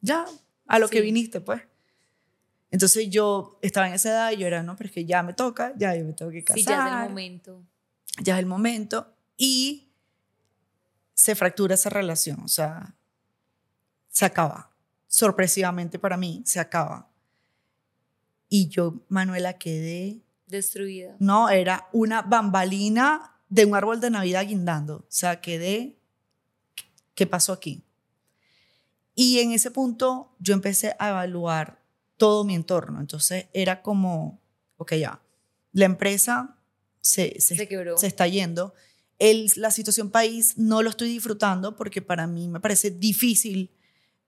ya, 0.00 0.24
a 0.66 0.78
lo 0.80 0.88
que 0.88 0.98
Sí. 0.98 1.04
viniste, 1.04 1.40
pues. 1.40 1.62
Entonces 2.72 3.08
yo 3.10 3.58
estaba 3.62 3.86
en 3.86 3.94
esa 3.94 4.08
edad 4.10 4.32
y 4.32 4.38
yo 4.38 4.46
era, 4.46 4.62
no, 4.62 4.74
pero 4.76 4.88
es 4.88 4.94
que 4.94 5.04
ya 5.04 5.22
me 5.22 5.34
toca, 5.34 5.72
ya 5.76 5.94
yo 5.94 6.04
me 6.04 6.14
tengo 6.14 6.30
que 6.32 6.42
casar 6.42 6.58
Sí, 6.58 6.64
ya 6.64 6.86
es 6.88 6.92
el 7.04 7.08
momento. 7.10 7.62
ya 8.22 8.34
es 8.34 8.38
el 8.40 8.46
momento 8.46 9.14
y 9.44 9.90
se 11.14 11.34
fractura 11.34 11.74
esa 11.74 11.90
relación, 11.90 12.38
o 12.44 12.48
sea, 12.48 12.94
se 14.08 14.24
acaba. 14.24 14.70
Sorpresivamente 15.08 15.98
para 15.98 16.16
mí, 16.16 16.44
se 16.46 16.60
acaba. 16.60 17.10
Y 18.48 18.68
yo, 18.68 19.02
Manuela, 19.08 19.58
quedé, 19.58 20.22
Destruida. 20.46 21.16
no, 21.18 21.48
era 21.48 21.88
una 21.92 22.22
bambalina 22.22 23.34
de 23.48 23.64
un 23.64 23.74
árbol 23.74 24.00
de 24.00 24.10
Navidad 24.10 24.46
guindando, 24.46 24.98
o 24.98 25.06
sea, 25.08 25.40
quedé, 25.40 25.98
¿qué 27.16 27.26
pasó 27.26 27.52
aquí? 27.52 27.82
Y 29.16 29.40
en 29.40 29.50
ese 29.50 29.72
punto 29.72 30.36
yo 30.38 30.54
empecé 30.54 30.94
a 31.00 31.08
evaluar 31.08 31.82
todo 32.16 32.44
mi 32.44 32.54
entorno, 32.54 33.00
entonces 33.00 33.46
era 33.52 33.82
como, 33.82 34.40
ok, 34.76 34.94
ya, 34.94 35.20
la 35.72 35.86
empresa 35.86 36.56
se, 37.00 37.40
se, 37.40 37.56
Se 37.56 37.66
quebró. 37.66 37.98
se 37.98 38.06
está 38.06 38.28
yendo. 38.28 38.72
El, 39.30 39.50
la 39.56 39.70
situación 39.70 40.10
país 40.10 40.54
no 40.58 40.82
lo 40.82 40.90
estoy 40.90 41.08
disfrutando 41.08 41.76
porque 41.76 42.02
para 42.02 42.26
mí 42.26 42.48
me 42.48 42.58
parece 42.60 42.90
difícil 42.90 43.70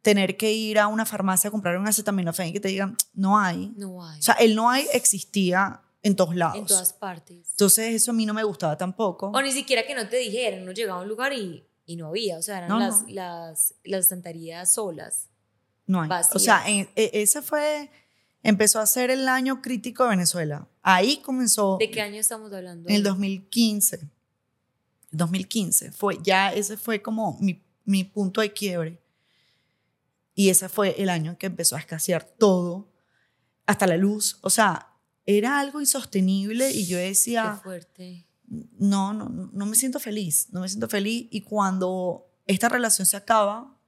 tener 0.03 0.37
que 0.37 0.53
ir 0.53 0.79
a 0.79 0.87
una 0.87 1.05
farmacia 1.07 1.49
a 1.49 1.51
comprar 1.51 1.79
un 1.79 1.89
acetaminofén 1.89 2.49
y 2.49 2.53
que 2.53 2.61
te 2.61 2.69
digan, 2.69 2.97
no 3.15 3.39
hay. 3.39 3.73
No 3.77 4.07
hay. 4.07 4.19
O 4.19 4.23
sea, 4.23 4.35
el 4.35 4.55
no 4.55 4.69
hay 4.71 4.87
existía 4.93 5.81
en 6.03 6.15
todos 6.15 6.37
lados. 6.37 6.59
en 6.59 6.67
todas 6.67 6.93
partes. 6.93 7.49
Entonces 7.53 7.95
eso 7.95 8.11
a 8.11 8.15
mí 8.15 8.27
no 8.27 8.35
me 8.35 8.45
gustaba 8.45 8.77
tampoco. 8.77 9.29
O 9.35 9.41
ni 9.43 9.51
siquiera 9.51 9.87
que 9.87 9.95
no 9.95 10.07
te 10.09 10.17
dijeran, 10.19 10.63
uno 10.63 10.73
llegaba 10.73 11.01
a 11.01 11.03
un 11.03 11.09
lugar 11.09 11.33
y, 11.33 11.65
y 11.87 11.97
no 11.97 12.09
había, 12.09 12.39
o 12.39 12.43
sea, 12.43 12.59
eran 12.59 12.69
No, 12.69 12.79
las, 12.79 13.03
no. 13.03 13.09
Las, 13.09 13.75
las 13.85 14.01
estanterías 14.05 14.75
solas. 14.75 15.29
No 15.87 16.03
hay. 16.03 16.09
vacía. 16.09 16.33
O 16.37 16.39
sea, 16.39 16.63
en- 16.69 16.89
e- 16.95 17.11
ese 17.15 17.41
fue, 17.43 17.91
empezó 18.43 18.79
a 18.81 18.87
ser 18.87 19.11
el 19.11 19.27
año 19.27 19.61
crítico 19.63 20.05
de 20.05 20.11
Venezuela. 20.11 20.69
Ahí 20.83 21.17
comenzó 21.19 21.79
¿De 21.79 21.91
qué 21.91 22.03
año 22.03 22.21
estamos 22.21 22.53
hablando? 22.53 22.89
en 22.91 22.95
el 22.97 23.03
2015. 23.03 24.01
2015. 25.17 25.93
Fue, 25.93 26.19
ya 26.23 26.53
ese 26.53 26.77
fue 26.77 27.03
como 27.03 27.39
mi, 27.41 27.63
mi 27.85 28.05
punto 28.05 28.41
de 28.41 28.53
quiebre. 28.53 29.01
Y 30.35 30.51
ese 30.51 30.69
fue 30.69 31.01
el 31.01 31.09
año 31.09 31.33
en 31.33 31.37
que 31.37 31.47
empezó 31.47 31.77
a 31.77 31.79
escasear 31.79 32.25
todo, 32.25 32.93
hasta 33.67 33.87
la 33.87 33.97
luz. 33.97 34.39
O 34.43 34.51
sea, 34.51 34.91
era 35.27 35.61
algo 35.61 35.81
insostenible 35.81 36.71
y 36.71 36.87
yo 36.87 36.99
Qué 36.99 37.05
decía, 37.05 37.61
fuerte. 37.63 38.27
no, 38.47 39.15
no, 39.15 39.29
no 39.29 39.67
me 39.67 39.77
siento 39.77 40.01
feliz, 40.01 40.49
no 40.51 40.61
me 40.61 40.69
siento 40.69 40.89
feliz. 40.89 41.29
Y 41.31 41.43
cuando 41.43 42.27
esta 42.47 42.69
relación 42.69 43.07
se 43.07 43.17
acaba, 43.17 43.79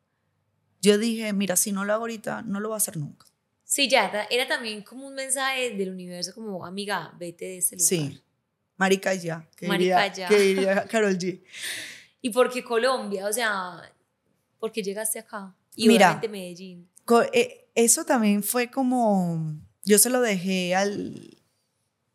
yo 0.81 0.99
dije, 0.99 1.33
mira, 1.33 1.57
si 1.57 1.73
no 1.73 1.85
lo 1.85 1.93
hago 1.93 2.03
ahorita, 2.03 2.43
no 2.43 2.61
lo 2.61 2.69
voy 2.69 2.77
a 2.77 2.79
hacer 2.79 2.97
nunca. 2.97 3.27
Sí, 3.65 3.89
ya, 3.89 4.27
era 4.31 4.47
también 4.47 4.83
como 4.83 5.09
un 5.09 5.15
mensaje 5.15 5.75
del 5.75 5.91
universo, 5.91 6.33
como, 6.33 6.65
amiga, 6.65 7.13
vete 7.19 7.47
de 7.47 7.59
ese 7.59 7.75
lugar. 7.75 7.89
Sí, 7.89 8.23
marica 8.77 9.15
ya, 9.15 9.49
que 9.57 9.69
Marica 9.69 10.03
diría, 10.05 10.15
ya. 10.15 10.29
que 10.29 10.39
diría 10.39 10.85
Carol 10.87 11.17
G. 11.19 11.43
¿Y 12.23 12.31
por 12.31 12.51
qué 12.51 12.63
Colombia? 12.65 13.27
O 13.27 13.33
sea, 13.33 13.81
¿por 14.59 14.73
qué 14.73 14.83
llegaste 14.83 15.19
acá? 15.19 15.55
Y 15.75 15.89
Mira. 15.89 16.21
Medellín. 16.31 16.89
Eh, 17.33 17.69
Eso 17.75 18.05
también 18.05 18.43
fue 18.43 18.71
como, 18.71 19.55
yo 19.85 19.99
se 19.99 20.11
lo 20.11 20.21
dejé 20.21 20.75
al, 20.75 21.39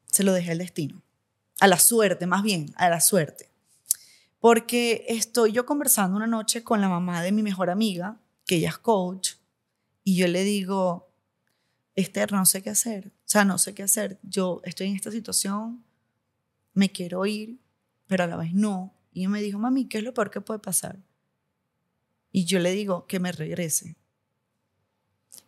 se 0.08 0.24
lo 0.24 0.34
dejé 0.34 0.52
al 0.52 0.58
destino, 0.58 1.02
a 1.60 1.68
la 1.68 1.80
suerte, 1.80 2.26
más 2.26 2.44
bien, 2.44 2.74
a 2.76 2.90
la 2.90 3.00
suerte. 3.00 3.50
Porque 4.40 5.06
estoy 5.08 5.52
yo 5.52 5.66
conversando 5.66 6.18
una 6.18 6.28
noche 6.28 6.64
con 6.64 6.82
la 6.82 6.90
mamá 6.90 7.22
de 7.22 7.32
mi 7.32 7.44
mejor 7.44 7.70
amiga, 7.70 8.20
que 8.48 8.56
ella 8.56 8.70
es 8.70 8.80
coach, 8.80 9.34
y 10.04 10.16
yo 10.16 10.28
le 10.28 10.44
digo, 10.44 11.08
Esther, 11.96 12.32
no 12.32 12.46
sé 12.46 12.64
qué 12.64 12.72
hacer, 12.72 13.08
o 13.08 13.30
sea, 13.30 13.46
no 13.46 13.60
sé 13.60 13.76
qué 13.76 13.84
hacer, 13.84 14.20
yo 14.24 14.62
estoy 14.66 14.88
en 14.88 14.96
esta 14.96 15.12
situación, 15.12 15.86
me 16.74 16.92
quiero 16.92 17.26
ir, 17.26 17.60
pero 18.08 18.24
a 18.24 18.28
la 18.28 18.38
vez 18.38 18.54
no. 18.54 18.94
Y 19.14 19.28
me 19.28 19.42
dijo, 19.42 19.60
mami, 19.60 19.88
¿qué 19.88 20.00
es 20.00 20.04
lo 20.04 20.14
peor 20.14 20.32
que 20.32 20.42
puede 20.42 20.60
pasar? 20.60 21.00
Y 22.32 22.46
yo 22.46 22.60
le 22.60 22.72
digo, 22.72 23.08
que 23.08 23.20
me 23.20 23.32
regrese. 23.32 23.98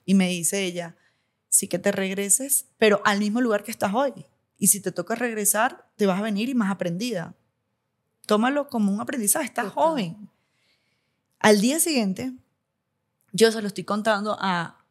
Y 0.06 0.16
me 0.16 0.28
dice 0.30 0.64
ella, 0.64 0.98
sí 1.50 1.68
que 1.68 1.80
te 1.80 1.92
regreses, 1.92 2.66
pero 2.78 3.02
al 3.06 3.20
mismo 3.20 3.40
lugar 3.42 3.64
que 3.64 3.72
estás 3.72 3.94
hoy. 3.94 4.26
Y 4.58 4.68
si 4.68 4.82
te 4.82 4.92
toca 4.92 5.16
regresar, 5.16 5.90
te 5.96 6.06
vas 6.06 6.20
a 6.20 6.24
venir 6.24 6.50
y 6.50 6.56
más 6.56 6.72
aprendida. 6.72 7.36
Tómalo 8.26 8.68
como 8.68 8.92
un 8.92 9.02
aprendizaje, 9.02 9.46
estás 9.46 9.66
Total. 9.66 9.84
joven. 9.84 10.30
Al 11.40 11.60
día 11.60 11.80
siguiente, 11.80 12.34
yo 13.34 13.52
se 13.52 13.62
lo 13.62 13.68
estoy 13.68 13.84
contando 13.84 14.38
a, 14.40 14.86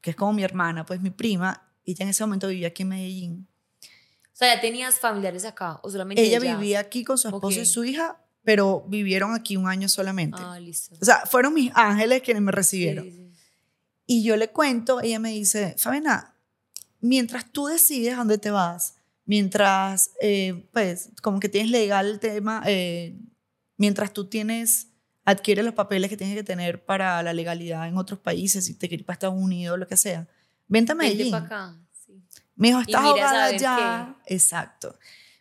que 0.00 0.10
es 0.10 0.16
como 0.16 0.32
mi 0.32 0.42
hermana, 0.42 0.86
pues 0.86 1.00
mi 1.00 1.10
prima, 1.10 1.70
ella 1.84 2.04
en 2.04 2.10
ese 2.10 2.24
momento 2.24 2.48
vivía 2.48 2.68
aquí 2.68 2.82
en 2.82 2.88
Medellín. 2.88 3.48
O 4.40 4.42
sea, 4.42 4.54
¿ya 4.54 4.60
tenías 4.62 4.98
familiares 4.98 5.44
acá? 5.44 5.80
¿O 5.82 5.90
solamente 5.90 6.22
Ella 6.22 6.38
ella? 6.38 6.56
vivía 6.56 6.80
aquí 6.80 7.04
con 7.04 7.18
su 7.18 7.28
esposo 7.28 7.58
y 7.58 7.60
Ok. 7.60 7.66
su 7.66 7.84
hija, 7.84 8.18
pero 8.42 8.86
vivieron 8.88 9.34
aquí 9.34 9.58
un 9.58 9.68
año 9.68 9.86
solamente. 9.86 10.38
Ah, 10.40 10.58
listo. 10.58 10.94
O 10.98 11.04
sea, 11.04 11.26
fueron 11.26 11.52
mis 11.52 11.70
ángeles 11.74 12.22
quienes 12.22 12.42
me 12.42 12.50
recibieron. 12.50 13.04
Sí, 13.04 13.12
sí. 13.12 13.30
Y 14.06 14.22
yo 14.24 14.38
le 14.38 14.48
cuento, 14.48 15.02
ella 15.02 15.18
me 15.18 15.28
dice, 15.30 15.74
Fabiana, 15.78 16.34
mientras 17.00 17.52
tú 17.52 17.66
decides 17.66 18.14
a 18.14 18.16
dónde 18.16 18.38
te 18.38 18.50
vas, 18.50 18.94
mientras, 19.26 20.12
eh, 20.22 20.66
pues, 20.72 21.10
como 21.20 21.38
que 21.38 21.50
tienes 21.50 21.70
legal 21.70 22.06
el 22.06 22.18
tema, 22.18 22.62
eh, 22.66 23.18
mientras 23.76 24.10
tú 24.14 24.24
tienes, 24.24 24.88
adquieres 25.26 25.66
los 25.66 25.74
papeles 25.74 26.08
que 26.08 26.16
tienes 26.16 26.34
que 26.34 26.44
tener 26.44 26.82
para 26.82 27.22
la 27.22 27.34
legalidad 27.34 27.86
en 27.86 27.98
otros 27.98 28.18
países, 28.18 28.64
si 28.64 28.72
te 28.72 28.88
quieres 28.88 29.02
ir 29.02 29.06
para 29.06 29.16
Estados 29.16 29.38
Unidos, 29.38 29.78
lo 29.78 29.86
que 29.86 29.98
sea, 29.98 30.26
vente 30.66 30.92
a 30.92 30.94
Vente 30.94 31.14
Medellín. 31.14 31.30
pa' 31.30 31.36
acá. 31.38 31.76
Me 32.60 32.68
dijo, 32.68 32.80
estás 32.80 33.02
ahogada 33.02 33.46
ver 33.50 33.60
ya. 33.60 34.16
Exacto. 34.26 34.96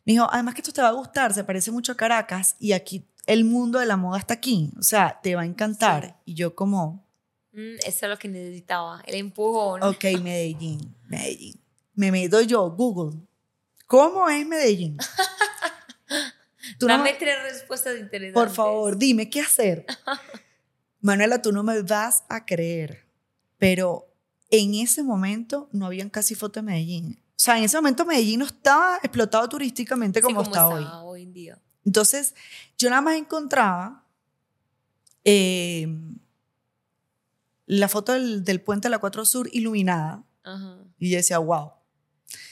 Me 0.05 0.13
dijo, 0.13 0.27
además 0.31 0.55
que 0.55 0.61
esto 0.61 0.71
te 0.73 0.81
va 0.81 0.87
a 0.87 0.93
gustar, 0.93 1.33
se 1.33 1.43
parece 1.43 1.69
mucho 1.71 1.91
a 1.91 1.95
Caracas 1.97 2.55
y 2.59 2.71
aquí 2.71 3.05
el 3.27 3.43
mundo 3.45 3.77
de 3.79 3.85
la 3.85 3.95
moda 3.97 4.17
está 4.17 4.33
aquí, 4.35 4.71
o 4.79 4.81
sea, 4.81 5.19
te 5.21 5.35
va 5.35 5.41
a 5.43 5.45
encantar. 5.45 6.05
Sí. 6.05 6.31
Y 6.31 6.33
yo 6.35 6.55
como, 6.55 7.05
Mm, 7.51 7.75
eso 7.85 8.05
es 8.05 8.09
lo 8.09 8.17
que 8.17 8.27
necesitaba, 8.27 9.01
el 9.07 9.15
empujón. 9.15 9.81
Ok, 9.83 10.03
Medellín, 10.21 10.95
Medellín. 11.07 11.59
Me 11.95 12.11
meto 12.11 12.41
yo, 12.41 12.69
Google. 12.69 13.19
¿Cómo 13.87 14.29
es 14.29 14.45
Medellín? 14.45 14.97
Tú 16.79 16.87
no 16.87 16.93
Dame 16.97 17.11
me- 17.13 17.17
tres 17.17 17.41
respuestas 17.43 17.97
interesantes. 17.97 18.33
por 18.33 18.49
favor, 18.55 18.97
dime 18.97 19.29
qué 19.29 19.41
hacer. 19.41 19.85
Manuela, 21.01 21.41
tú 21.41 21.51
no 21.51 21.63
me 21.63 21.81
vas 21.81 22.23
a 22.29 22.45
creer, 22.45 23.05
pero 23.57 24.07
en 24.51 24.73
ese 24.75 25.03
momento 25.03 25.69
no 25.71 25.85
habían 25.85 26.09
casi 26.09 26.35
fotos 26.35 26.63
de 26.63 26.71
Medellín. 26.71 27.19
O 27.31 27.41
sea, 27.41 27.57
en 27.57 27.63
ese 27.63 27.77
momento 27.77 28.05
Medellín 28.05 28.39
no 28.39 28.45
estaba 28.45 28.97
explotado 28.97 29.47
turísticamente 29.47 30.19
Sí, 30.19 30.23
como, 30.25 30.41
está, 30.41 30.67
hoy. 30.67 30.85
hoy 31.03 31.23
en 31.23 31.33
día. 31.33 31.59
Entonces, 31.85 32.35
yo 32.77 32.89
nada 32.89 33.01
más 33.01 33.15
encontraba 33.15 34.05
eh, 35.23 35.87
la 37.65 37.87
foto 37.87 38.13
del, 38.13 38.43
del 38.43 38.61
puente 38.61 38.87
de 38.87 38.91
la 38.91 38.99
4 38.99 39.25
Sur 39.25 39.49
iluminada 39.53 40.23
Ajá. 40.43 40.77
y 40.97 41.11
yo 41.11 41.17
decía, 41.17 41.37
wow, 41.39 41.71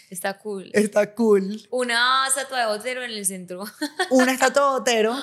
Está 0.10 0.38
cool. 0.40 0.70
está 0.74 1.14
cool. 1.16 1.68
Una 1.70 2.26
estatua 2.28 2.60
de 2.62 2.66
Botero 2.68 3.04
en 3.04 3.12
el 3.12 3.26
centro. 3.26 3.66
Una 4.10 4.32
estatua 4.32 4.64
de 4.64 4.70
Botero 4.80 5.16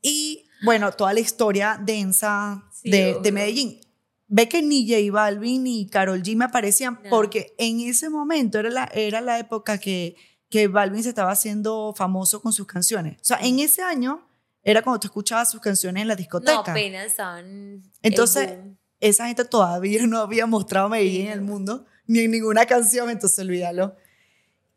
y, 0.00 0.46
bueno, 0.62 0.90
toda 0.92 1.12
la 1.12 1.20
historia 1.20 1.78
densa 1.82 2.64
Sí, 2.72 2.90
de, 2.90 3.18
de. 3.22 3.32
Medellín. 3.32 3.80
Ve 4.26 4.48
que 4.48 4.62
ni 4.62 4.88
J 4.88 5.12
Balvin 5.12 5.64
ni 5.64 5.86
Carol 5.86 6.22
G 6.22 6.36
me 6.36 6.46
aparecían 6.46 6.98
No. 7.04 7.10
porque 7.10 7.54
en 7.58 7.80
ese 7.80 8.08
momento 8.08 8.58
era 8.58 8.70
la, 8.70 8.84
era 8.94 9.20
la 9.20 9.38
época 9.38 9.78
que, 9.78 10.16
que 10.48 10.68
Balvin 10.68 11.02
se 11.02 11.10
estaba 11.10 11.32
haciendo 11.32 11.92
famoso 11.96 12.40
con 12.40 12.52
sus 12.52 12.66
canciones. 12.66 13.16
O 13.20 13.24
sea, 13.24 13.38
en 13.38 13.58
ese 13.58 13.82
año 13.82 14.26
era 14.62 14.82
cuando 14.82 15.00
tú 15.00 15.08
escuchabas 15.08 15.50
sus 15.50 15.60
canciones 15.60 16.00
en 16.02 16.08
la 16.08 16.16
discoteca. 16.16 16.52
No, 16.54 16.60
apenas 16.60 17.06
estaban. 17.06 17.82
Entonces, 18.02 18.58
esa 19.00 19.26
gente 19.26 19.44
todavía 19.44 20.06
no 20.06 20.18
había 20.18 20.46
mostrado 20.46 20.88
Medellín 20.88 21.22
Sí, 21.22 21.26
en 21.26 21.32
el 21.32 21.40
mundo, 21.42 21.84
ni 22.06 22.20
en 22.20 22.30
ninguna 22.30 22.64
canción, 22.64 23.10
entonces 23.10 23.38
olvídalo. 23.40 23.96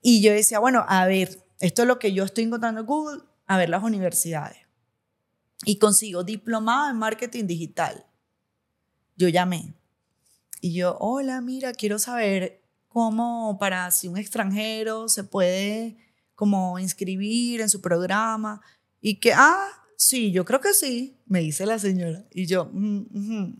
Y 0.01 0.21
yo 0.21 0.33
decía, 0.33 0.59
bueno, 0.59 0.85
a 0.87 1.05
ver, 1.05 1.43
esto 1.59 1.83
es 1.83 1.87
lo 1.87 1.99
que 1.99 2.11
yo 2.11 2.25
estoy 2.25 2.43
encontrando 2.43 2.81
en 2.81 2.85
Google, 2.87 3.21
a 3.45 3.57
ver 3.57 3.69
las 3.69 3.83
universidades. 3.83 4.57
Y 5.63 5.77
consigo 5.77 6.23
diplomado 6.23 6.89
en 6.89 6.97
marketing 6.97 7.45
digital. 7.45 8.05
Yo 9.17 9.27
llamé. 9.29 9.73
Y 10.61 10.73
yo, 10.73 10.95
hola, 10.99 11.41
mira, 11.41 11.73
quiero 11.73 11.99
saber 11.99 12.61
cómo 12.87 13.57
para 13.59 13.91
si 13.91 14.07
un 14.07 14.17
extranjero 14.17 15.09
se 15.09 15.23
puede 15.23 15.97
como 16.35 16.79
inscribir 16.79 17.61
en 17.61 17.69
su 17.69 17.81
programa. 17.81 18.61
Y 19.01 19.15
que, 19.15 19.33
ah, 19.33 19.67
sí, 19.97 20.31
yo 20.31 20.45
creo 20.45 20.61
que 20.61 20.73
sí, 20.73 21.17
me 21.25 21.39
dice 21.41 21.65
la 21.65 21.79
señora. 21.79 22.23
Y 22.31 22.45
yo, 22.45 22.69
"Mm, 22.71 22.99
ujú". 23.13 23.53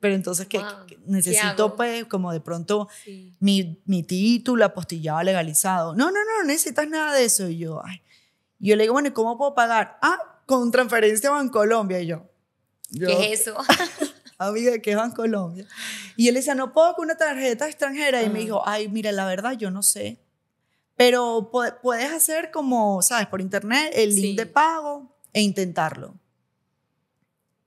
pero 0.00 0.14
entonces 0.14 0.46
que 0.46 0.58
Wow, 0.58 0.86
que 0.86 0.96
¿qué 0.96 1.02
necesito 1.06 1.76
pues 1.76 2.06
como 2.06 2.32
de 2.32 2.40
pronto 2.40 2.88
Sí. 3.04 3.34
mi, 3.38 3.82
mi 3.84 4.02
título 4.02 4.64
apostillado 4.64 5.22
legalizado. 5.22 5.94
No, 5.94 6.06
no, 6.06 6.18
no, 6.24 6.38
no 6.40 6.44
necesitas 6.46 6.88
nada 6.88 7.14
de 7.14 7.24
eso. 7.24 7.48
Y 7.48 7.58
yo, 7.58 7.82
ay. 7.84 8.00
Yo 8.58 8.76
le 8.76 8.84
digo, 8.84 8.94
bueno, 8.94 9.08
¿y 9.08 9.12
cómo 9.12 9.36
puedo 9.36 9.54
pagar? 9.54 9.98
Ah, 10.02 10.40
con 10.46 10.70
transferencia 10.70 11.28
a 11.30 11.32
Bancolombia. 11.32 12.00
Y 12.00 12.06
yo, 12.06 12.28
yo 12.90 13.06
¿Qué 13.08 13.32
es 13.32 13.40
eso? 13.42 13.56
amiga, 14.48 14.78
¿qué 14.78 14.90
es 14.92 14.96
Bancolombia? 14.96 15.66
Y 16.16 16.28
él 16.28 16.34
decía, 16.34 16.54
no 16.54 16.72
puedo 16.72 16.94
con 16.94 17.04
una 17.06 17.16
tarjeta 17.16 17.66
extranjera. 17.66 18.22
Y 18.22 18.26
me 18.28 18.38
Ajá. 18.38 18.44
dijo, 18.44 18.62
ay, 18.66 18.88
mira, 18.88 19.12
la 19.12 19.26
verdad, 19.26 19.52
yo 19.52 19.70
no 19.70 19.82
sé. 19.82 20.18
Pero 20.96 21.50
pu- 21.50 21.76
puedes 21.82 22.10
hacer 22.12 22.50
como, 22.50 23.00
¿sabes? 23.02 23.26
Por 23.26 23.40
internet, 23.40 23.92
el 23.94 24.14
link 24.14 24.30
Sí. 24.32 24.36
de 24.36 24.46
pago 24.46 25.16
e 25.32 25.40
intentarlo. 25.40 26.14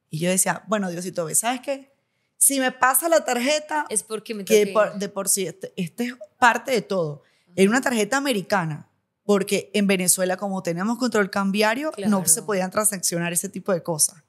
Y 0.10 0.20
yo 0.20 0.30
decía, 0.30 0.64
bueno, 0.68 0.90
Diosito. 0.90 1.28
¿sabes 1.34 1.62
qué? 1.62 1.92
Si 2.38 2.60
me 2.60 2.72
pasa 2.72 3.10
la 3.10 3.24
tarjeta, 3.26 3.86
es 3.90 4.04
porque 4.04 4.34
me 4.36 4.46
que 4.46 4.68
por- 4.68 4.98
de 5.00 5.10
por 5.10 5.30
sí, 5.30 5.48
este, 5.48 5.74
este 5.78 6.04
es 6.06 6.14
parte 6.38 6.72
de 6.72 6.82
todo. 6.82 7.24
Era 7.56 7.70
una 7.70 7.82
tarjeta 7.82 8.18
americana, 8.18 8.90
porque 9.24 9.72
en 9.74 9.88
Venezuela, 9.88 10.38
como 10.38 10.62
teníamos 10.62 10.98
control 10.98 11.30
cambiario, 11.30 11.92
no 12.08 12.26
se 12.26 12.42
podían 12.42 12.70
transaccionar 12.70 13.32
ese 13.34 13.48
tipo 13.50 13.72
de 13.72 13.82
cosas. 13.82 14.22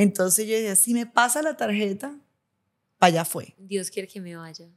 Entonces 0.00 0.46
yo 0.46 0.54
decía, 0.54 0.76
si 0.76 0.94
me 0.94 1.06
pasa 1.06 1.42
la 1.42 1.56
tarjeta, 1.56 2.16
para 2.98 3.08
allá 3.08 3.24
fue. 3.24 3.56
Dios 3.58 3.90
quiere 3.90 4.06
que 4.06 4.20
me 4.20 4.36
vaya. 4.36 4.70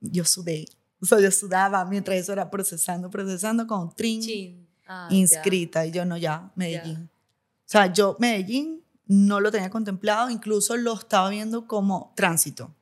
Yo 0.00 0.24
sudé. 0.24 0.66
O 1.00 1.06
sea, 1.06 1.20
yo 1.20 1.30
sudaba 1.30 1.84
mientras 1.84 2.18
eso 2.18 2.32
era 2.32 2.50
procesando, 2.50 3.08
procesando 3.08 3.68
con 3.68 3.94
trin, 3.94 4.20
Chin. 4.20 4.68
Ah, 4.84 5.06
ya. 5.08 5.16
inscrita. 5.16 5.86
Y 5.86 5.92
yo 5.92 6.04
no, 6.04 6.16
ya, 6.16 6.50
Medellín. 6.56 7.08
O 7.08 7.66
sea, 7.66 7.92
yo 7.92 8.16
Medellín 8.18 8.82
no 9.06 9.38
lo 9.38 9.52
tenía 9.52 9.70
contemplado, 9.70 10.28
incluso 10.28 10.76
lo 10.76 10.94
estaba 10.94 11.30
viendo 11.30 11.68
como 11.68 12.12
tránsito. 12.16 12.74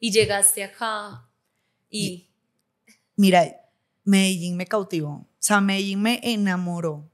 Y 0.00 0.10
llegaste 0.10 0.64
acá 0.64 1.28
y. 1.88 2.28
Mira, 3.14 3.70
Medellín 4.02 4.56
me 4.56 4.66
cautivó. 4.66 5.10
O 5.10 5.28
sea, 5.38 5.60
Medellín 5.60 6.02
me 6.02 6.18
enamoró. 6.24 7.08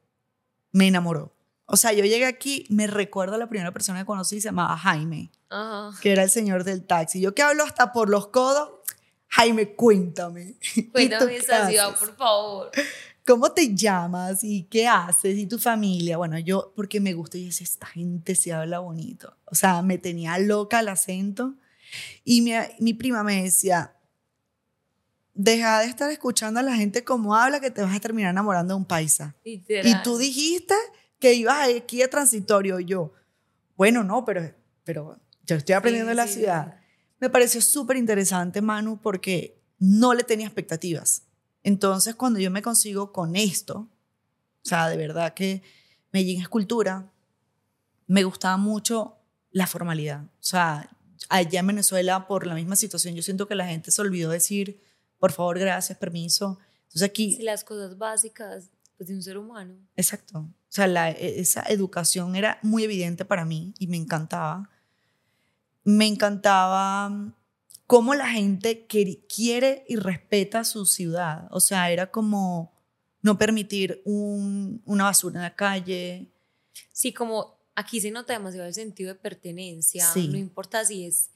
Me 0.73 0.87
enamoró. 0.87 1.38
O 1.71 1.77
sea, 1.77 1.93
yo 1.93 2.03
llegué 2.03 2.25
aquí, 2.25 2.65
me 2.71 2.87
recuerdo 2.87 3.35
a 3.35 3.39
la 3.39 3.47
primera 3.47 3.73
persona 3.73 4.01
que 4.01 4.07
conocí, 4.07 4.41
se 4.41 4.49
llamaba 4.49 4.75
Jaime, 4.79 5.31
Ajá. 5.51 5.91
que 6.01 6.13
era 6.13 6.23
el 6.23 6.31
señor 6.31 6.65
del 6.65 6.83
taxi. 6.83 7.21
Yo 7.21 7.35
que 7.35 7.43
hablo 7.43 7.63
hasta 7.63 7.93
por 7.93 8.09
los 8.09 8.29
codos, 8.29 8.71
Jaime, 9.29 9.75
cuéntame. 9.75 10.57
¿Y 10.75 10.83
tú 10.85 10.93
Cuéntame 10.93 11.37
esa 11.37 11.69
ciudad, 11.69 11.95
por 11.99 12.17
favor. 12.17 12.71
¿Cómo 13.27 13.53
te 13.53 13.75
llamas? 13.75 14.43
¿Y 14.43 14.63
qué 14.65 14.89
haces? 14.89 15.37
¿Y 15.37 15.47
tu 15.47 15.59
familia? 15.59 16.17
Bueno, 16.17 16.39
yo, 16.39 16.73
porque 16.75 17.01
me 17.01 17.13
gusta, 17.13 17.37
y 17.37 17.45
decía, 17.45 17.65
esta 17.65 17.87
gente 17.87 18.35
se 18.35 18.55
habla 18.55 18.79
bonito. 18.79 19.37
O 19.45 19.55
sea, 19.55 19.83
me 19.83 19.99
tenía 19.99 20.39
loca 20.39 20.81
el 20.81 20.89
acento. 20.89 21.55
Y 22.25 22.41
mi, 22.41 22.53
mi 22.79 22.95
prima 22.95 23.23
me 23.23 23.43
decía, 23.43 23.95
deja 25.35 25.81
de 25.81 25.87
estar 25.87 26.11
escuchando 26.11 26.61
a 26.61 26.63
la 26.63 26.77
gente 26.77 27.05
como 27.05 27.35
habla, 27.35 27.61
que 27.61 27.71
te 27.71 27.83
vas 27.83 27.95
a 27.95 28.01
terminar 28.01 28.31
enamorando 28.31 28.73
de 28.73 28.79
un 28.79 28.87
paisa. 28.87 29.37
Literal. 29.45 29.87
Y 29.87 30.03
tú 30.03 30.17
dijiste 30.17 30.75
que 31.19 31.35
ibas 31.35 31.69
aquí 31.77 31.99
de 31.99 32.09
transitorio. 32.09 32.81
Y 32.81 32.85
yo, 32.87 33.13
bueno, 33.77 34.05
no, 34.05 34.25
pero, 34.25 34.55
pero 34.85 35.21
yo 35.45 35.57
estoy 35.57 35.75
aprendiendo 35.75 36.11
Sí, 36.11 36.17
de 36.17 36.23
la 36.23 36.27
sí, 36.27 36.35
ciudad. 36.41 36.81
Me 37.21 37.31
pareció 37.31 37.61
súper 37.61 37.97
interesante, 37.97 38.61
Manu, 38.63 39.01
porque 39.01 39.61
no 39.79 40.15
le 40.15 40.23
tenía 40.25 40.47
expectativas. 40.47 41.25
Entonces, 41.63 42.15
cuando 42.15 42.39
yo 42.39 42.51
me 42.51 42.63
consigo 42.63 43.13
con 43.13 43.35
esto, 43.37 43.91
o 44.65 44.69
sea, 44.69 44.89
de 44.89 44.97
verdad 44.97 45.35
que 45.35 45.63
Medellín 46.13 46.41
es 46.41 46.49
cultura, 46.49 47.13
me 48.07 48.25
gustaba 48.25 48.57
mucho 48.57 49.17
la 49.51 49.67
formalidad. 49.67 50.23
O 50.25 50.29
sea, 50.43 50.89
allá 51.29 51.61
en 51.61 51.67
Venezuela, 51.67 52.27
por 52.27 52.47
la 52.47 52.55
misma 52.55 52.77
situación, 52.77 53.15
yo 53.15 53.23
siento 53.23 53.49
que 53.49 53.55
la 53.55 53.67
gente 53.67 53.91
se 53.91 54.01
olvidó 54.01 54.31
decir, 54.31 54.81
por 55.19 55.33
favor, 55.33 55.59
gracias, 55.59 55.99
permiso. 55.99 56.59
Entonces 56.85 57.03
aquí, 57.03 57.35
Sí, 57.37 57.43
las 57.43 57.65
cosas 57.65 57.99
básicas 57.99 58.71
pues, 58.97 59.09
de 59.09 59.15
un 59.17 59.23
ser 59.23 59.37
humano. 59.39 59.75
exacto. 59.97 60.49
O 60.69 60.73
sea, 60.73 60.87
la- 60.87 61.11
e- 61.11 61.41
esa 61.41 61.63
educación 61.69 62.37
era 62.37 62.59
muy 62.63 62.85
evidente 62.85 63.25
para 63.25 63.45
mí 63.45 63.75
y 63.79 63.87
me 63.87 63.97
encantaba. 63.97 64.69
Me 65.85 66.07
encantaba 66.07 67.09
mm, 67.09 67.33
cómo 67.87 68.15
la 68.15 68.29
gente 68.29 68.87
quiere 68.87 69.85
y 69.89 69.97
respeta 69.97 70.65
su 70.65 70.85
ciudad. 70.85 71.49
O 71.51 71.61
sea, 71.61 71.91
era 71.91 72.11
como 72.11 72.73
no 73.23 73.39
permitir 73.39 74.03
un- 74.05 74.83
una 74.85 75.05
basura 75.05 75.37
en 75.37 75.43
la 75.43 75.57
calle. 75.57 76.31
Sí, 76.93 77.13
como 77.13 77.57
aquí 77.75 78.01
se 78.01 78.11
nota 78.11 78.33
demasiado 78.35 78.67
el 78.67 78.75
sentido 78.75 79.09
de 79.09 79.19
pertenencia. 79.19 80.07
Sí. 80.13 80.29
No 80.29 80.37
importa 80.37 80.85
si 80.85 81.07
es 81.07 81.31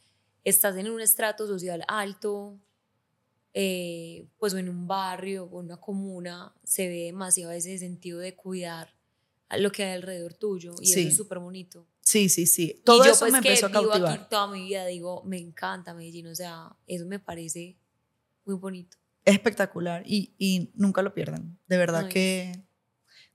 estás 0.44 0.76
en 0.76 0.90
un 0.90 1.00
estrato 1.00 1.46
social 1.46 1.84
alto, 1.86 2.58
eh, 3.54 4.26
pues 4.38 4.54
en 4.54 4.68
un 4.68 4.86
barrio 4.88 5.44
o 5.44 5.58
una 5.60 5.76
comuna, 5.76 6.52
se 6.64 6.88
ve 6.88 7.04
demasiado 7.04 7.52
ese 7.52 7.78
sentido 7.78 8.18
de 8.18 8.34
cuidar 8.34 8.92
lo 9.58 9.72
que 9.72 9.84
hay 9.84 9.92
alrededor 9.94 10.34
tuyo 10.34 10.74
y 10.80 10.90
eso 10.90 11.00
es 11.00 11.16
súper 11.16 11.38
bonito. 11.38 11.86
Sí, 12.00 12.28
sí, 12.28 12.46
sí. 12.46 12.82
Todo 12.84 13.02
y 13.02 13.06
yo, 13.06 13.12
eso 13.12 13.20
pues, 13.20 13.32
me 13.32 13.40
que 13.40 13.48
empezó 13.48 13.66
a 13.66 13.68
vivo 13.68 13.90
cautivar. 13.90 14.12
aquí 14.12 14.24
toda 14.28 14.46
mi 14.48 14.64
vida, 14.64 14.86
digo, 14.86 15.22
me 15.24 15.38
encanta 15.38 15.94
Medellín, 15.94 16.26
o 16.26 16.34
sea, 16.34 16.76
eso 16.86 17.06
me 17.06 17.18
parece 17.18 17.78
muy 18.44 18.56
bonito. 18.56 18.96
Es 19.24 19.34
espectacular 19.34 20.02
y, 20.04 20.34
y 20.36 20.72
nunca 20.74 21.02
lo 21.02 21.14
pierdan. 21.14 21.58
De 21.68 21.76
verdad 21.76 22.06
Ay. 22.06 22.12
que 22.12 22.64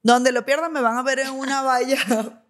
donde 0.04 0.32
lo 0.32 0.46
pierdan 0.46 0.72
me 0.72 0.82
van 0.82 0.98
a 0.98 1.04
ver 1.04 1.20
en 1.20 1.30
una 1.32 1.62
valla 1.64 2.44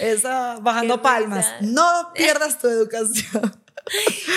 esa 0.00 0.58
bajando 0.60 1.02
palmas. 1.02 1.46
No 1.60 2.12
pierdas 2.14 2.58
tu 2.58 2.68
educación. 2.68 3.42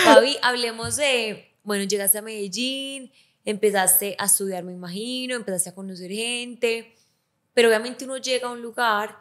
Fabi, 0.04 0.38
hablemos 0.42 0.96
de, 0.96 1.58
bueno, 1.64 1.84
llegaste 1.84 2.20
a 2.20 2.22
Medellín, 2.22 3.12
empezaste 3.46 4.16
a 4.20 4.26
estudiar, 4.26 4.64
me 4.64 4.74
imagino, 4.74 5.36
empezaste 5.36 5.70
a 5.70 5.76
conocer 5.76 6.12
gente, 6.12 6.96
pero 7.60 7.68
obviamente 7.68 8.06
uno 8.06 8.16
llega 8.16 8.48
a 8.48 8.54
un 8.54 8.62
lugar 8.62 9.18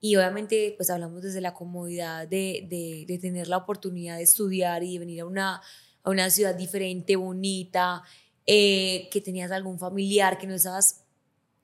y 0.00 0.16
obviamente 0.16 0.74
pues 0.76 0.90
hablamos 0.90 1.22
desde 1.22 1.40
la 1.40 1.54
comodidad 1.54 2.26
de, 2.26 2.66
de, 2.68 3.04
de 3.06 3.18
tener 3.20 3.46
la 3.46 3.58
oportunidad 3.58 4.16
de 4.16 4.24
estudiar 4.24 4.82
y 4.82 4.94
de 4.94 4.98
venir 4.98 5.20
a 5.20 5.24
una, 5.24 5.62
a 6.02 6.10
una 6.10 6.28
ciudad 6.28 6.56
diferente, 6.56 7.14
bonita, 7.14 8.02
eh, 8.44 9.08
que 9.12 9.20
tenías 9.20 9.52
algún 9.52 9.78
familiar, 9.78 10.36
que 10.36 10.48
no 10.48 10.54
estabas 10.54 11.04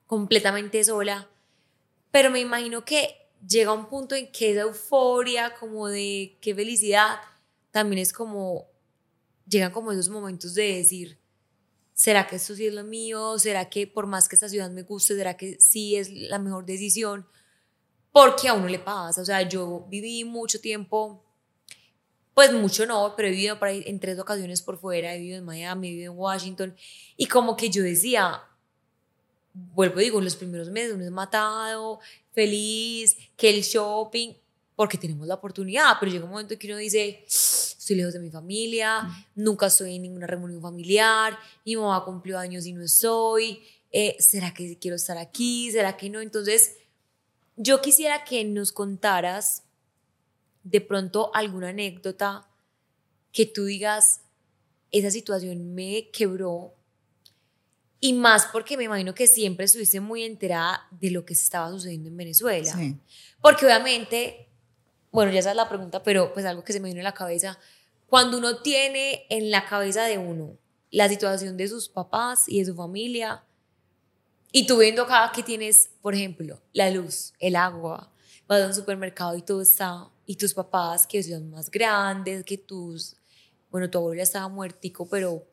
completamente 0.06 0.84
sola, 0.84 1.28
pero 2.12 2.30
me 2.30 2.38
imagino 2.38 2.84
que 2.84 3.28
llega 3.44 3.72
un 3.72 3.88
punto 3.88 4.14
en 4.14 4.30
que 4.30 4.52
esa 4.52 4.60
euforia, 4.60 5.54
como 5.58 5.88
de 5.88 6.38
qué 6.40 6.54
felicidad, 6.54 7.16
también 7.72 8.00
es 8.00 8.12
como, 8.12 8.68
llegan 9.48 9.72
como 9.72 9.90
esos 9.90 10.08
momentos 10.08 10.54
de 10.54 10.76
decir, 10.76 11.18
¿será 11.94 12.26
que 12.26 12.36
esto 12.36 12.54
sí 12.54 12.66
es 12.66 12.74
lo 12.74 12.84
mío? 12.84 13.38
¿Será 13.38 13.68
que 13.68 13.86
por 13.86 14.06
más 14.06 14.28
que 14.28 14.36
esta 14.36 14.48
ciudad 14.48 14.70
me 14.70 14.82
guste, 14.82 15.14
será 15.16 15.36
que 15.36 15.58
sí 15.60 15.96
es 15.96 16.10
la 16.10 16.38
mejor 16.38 16.64
decisión? 16.64 17.26
Porque 18.12 18.48
a 18.48 18.54
uno 18.54 18.68
le 18.68 18.78
pasa, 18.78 19.22
o 19.22 19.24
sea, 19.24 19.42
yo 19.42 19.86
viví 19.88 20.24
mucho 20.24 20.60
tiempo, 20.60 21.24
pues 22.34 22.52
mucho 22.52 22.86
no, 22.86 23.14
pero 23.16 23.28
he 23.28 23.30
vivido 23.32 23.58
en 23.62 24.00
tres 24.00 24.18
ocasiones 24.18 24.62
por 24.62 24.78
fuera, 24.78 25.14
he 25.14 25.18
vivido 25.18 25.38
en 25.38 25.44
Miami, 25.44 25.88
he 25.88 25.90
vivido 25.92 26.12
en 26.12 26.18
Washington, 26.18 26.76
y 27.16 27.26
como 27.26 27.56
que 27.56 27.70
yo 27.70 27.82
decía, 27.82 28.42
vuelvo 29.54 30.00
digo, 30.00 30.20
los 30.20 30.36
primeros 30.36 30.70
meses 30.70 30.94
uno 30.94 31.04
es 31.04 31.10
matado, 31.10 32.00
feliz, 32.32 33.16
que 33.36 33.50
el 33.50 33.62
shopping, 33.62 34.34
porque 34.82 34.98
tenemos 34.98 35.28
la 35.28 35.34
oportunidad, 35.34 35.94
pero 36.00 36.10
llega 36.10 36.24
un 36.24 36.32
momento 36.32 36.58
que 36.58 36.66
uno 36.66 36.76
dice, 36.76 37.22
estoy 37.24 37.94
lejos 37.94 38.14
de 38.14 38.18
mi 38.18 38.30
familia, 38.30 39.08
nunca 39.36 39.66
estoy 39.68 39.94
en 39.94 40.02
ninguna 40.02 40.26
reunión 40.26 40.60
familiar, 40.60 41.38
mi 41.64 41.76
mamá 41.76 42.04
cumplió 42.04 42.36
años 42.36 42.66
y 42.66 42.72
no 42.72 42.82
estoy, 42.82 43.62
eh, 43.92 44.16
¿será 44.18 44.52
que 44.52 44.76
quiero 44.80 44.96
estar 44.96 45.16
aquí? 45.18 45.70
¿Será 45.70 45.96
que 45.96 46.10
no? 46.10 46.20
Entonces, 46.20 46.78
yo 47.54 47.80
quisiera 47.80 48.24
que 48.24 48.44
nos 48.44 48.72
contaras 48.72 49.62
de 50.64 50.80
pronto 50.80 51.30
alguna 51.32 51.68
anécdota 51.68 52.48
que 53.30 53.46
tú 53.46 53.66
digas, 53.66 54.22
esa 54.90 55.12
situación 55.12 55.76
me 55.76 56.10
quebró 56.10 56.74
y 58.00 58.14
más 58.14 58.46
porque 58.46 58.76
me 58.76 58.82
imagino 58.82 59.14
que 59.14 59.28
siempre 59.28 59.66
estuviste 59.66 60.00
muy 60.00 60.24
enterada 60.24 60.88
de 60.90 61.12
lo 61.12 61.24
que 61.24 61.34
estaba 61.34 61.70
sucediendo 61.70 62.08
en 62.08 62.16
Venezuela. 62.16 62.76
Sí. 62.76 62.96
Porque 63.40 63.64
obviamente, 63.64 64.48
bueno, 65.12 65.30
ya 65.30 65.40
esa 65.40 65.50
es 65.50 65.56
la 65.56 65.68
pregunta, 65.68 66.02
pero 66.02 66.32
pues 66.32 66.46
algo 66.46 66.64
que 66.64 66.72
se 66.72 66.80
me 66.80 66.88
vino 66.88 67.00
en 67.00 67.04
la 67.04 67.14
cabeza, 67.14 67.58
cuando 68.08 68.38
uno 68.38 68.62
tiene 68.62 69.26
en 69.28 69.50
la 69.50 69.66
cabeza 69.66 70.04
de 70.04 70.18
uno 70.18 70.58
la 70.90 71.08
situación 71.08 71.56
de 71.56 71.68
sus 71.68 71.88
papás 71.88 72.48
y 72.48 72.58
de 72.58 72.66
su 72.66 72.74
familia, 72.74 73.44
y 74.50 74.66
tú 74.66 74.78
viendo 74.78 75.02
acá 75.02 75.30
que 75.34 75.42
tienes, 75.42 75.90
por 76.00 76.14
ejemplo, 76.14 76.60
la 76.72 76.90
luz, 76.90 77.32
el 77.38 77.56
agua, 77.56 78.12
vas 78.46 78.62
a 78.62 78.66
un 78.66 78.74
supermercado 78.74 79.36
y 79.36 79.42
todo 79.42 79.62
está, 79.62 80.10
y 80.26 80.36
tus 80.36 80.52
papás 80.52 81.06
que 81.06 81.22
son 81.22 81.50
más 81.50 81.70
grandes, 81.70 82.44
que 82.44 82.58
tus, 82.58 83.16
bueno, 83.70 83.88
tu 83.88 83.98
abuelo 83.98 84.18
ya 84.18 84.24
estaba 84.24 84.48
muertico, 84.48 85.06
pero 85.06 85.46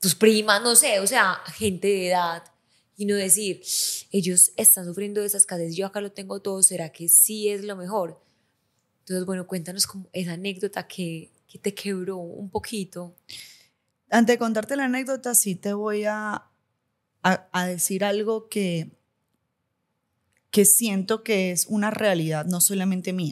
tus 0.00 0.14
primas, 0.14 0.62
no 0.62 0.74
sé, 0.74 1.00
o 1.00 1.06
sea, 1.06 1.40
gente 1.54 1.88
de 1.88 2.08
edad, 2.08 2.44
y 2.96 3.06
no 3.06 3.14
decir, 3.14 3.62
ellos 4.10 4.52
están 4.56 4.86
sufriendo 4.86 5.20
de 5.20 5.26
esa 5.26 5.36
escasez, 5.36 5.74
yo 5.74 5.86
acá 5.86 6.00
lo 6.00 6.12
tengo 6.12 6.40
todo, 6.40 6.62
¿será 6.62 6.90
que 6.90 7.08
sí 7.08 7.48
es 7.48 7.64
lo 7.64 7.76
mejor? 7.76 8.23
Entonces, 9.04 9.26
bueno, 9.26 9.46
cuéntanos 9.46 9.86
como 9.86 10.08
esa 10.14 10.32
anécdota 10.32 10.86
que, 10.88 11.30
que 11.46 11.58
te 11.58 11.74
quebró 11.74 12.16
un 12.16 12.48
poquito. 12.48 13.14
Antes 14.08 14.34
de 14.34 14.38
contarte 14.38 14.76
la 14.76 14.86
anécdota, 14.86 15.34
sí 15.34 15.56
te 15.56 15.74
voy 15.74 16.04
a, 16.04 16.46
a, 17.22 17.48
a 17.52 17.66
decir 17.66 18.02
algo 18.02 18.48
que, 18.48 18.92
que 20.50 20.64
siento 20.64 21.22
que 21.22 21.50
es 21.50 21.66
una 21.66 21.90
realidad, 21.90 22.46
no 22.46 22.62
solamente 22.62 23.12
mía. 23.12 23.22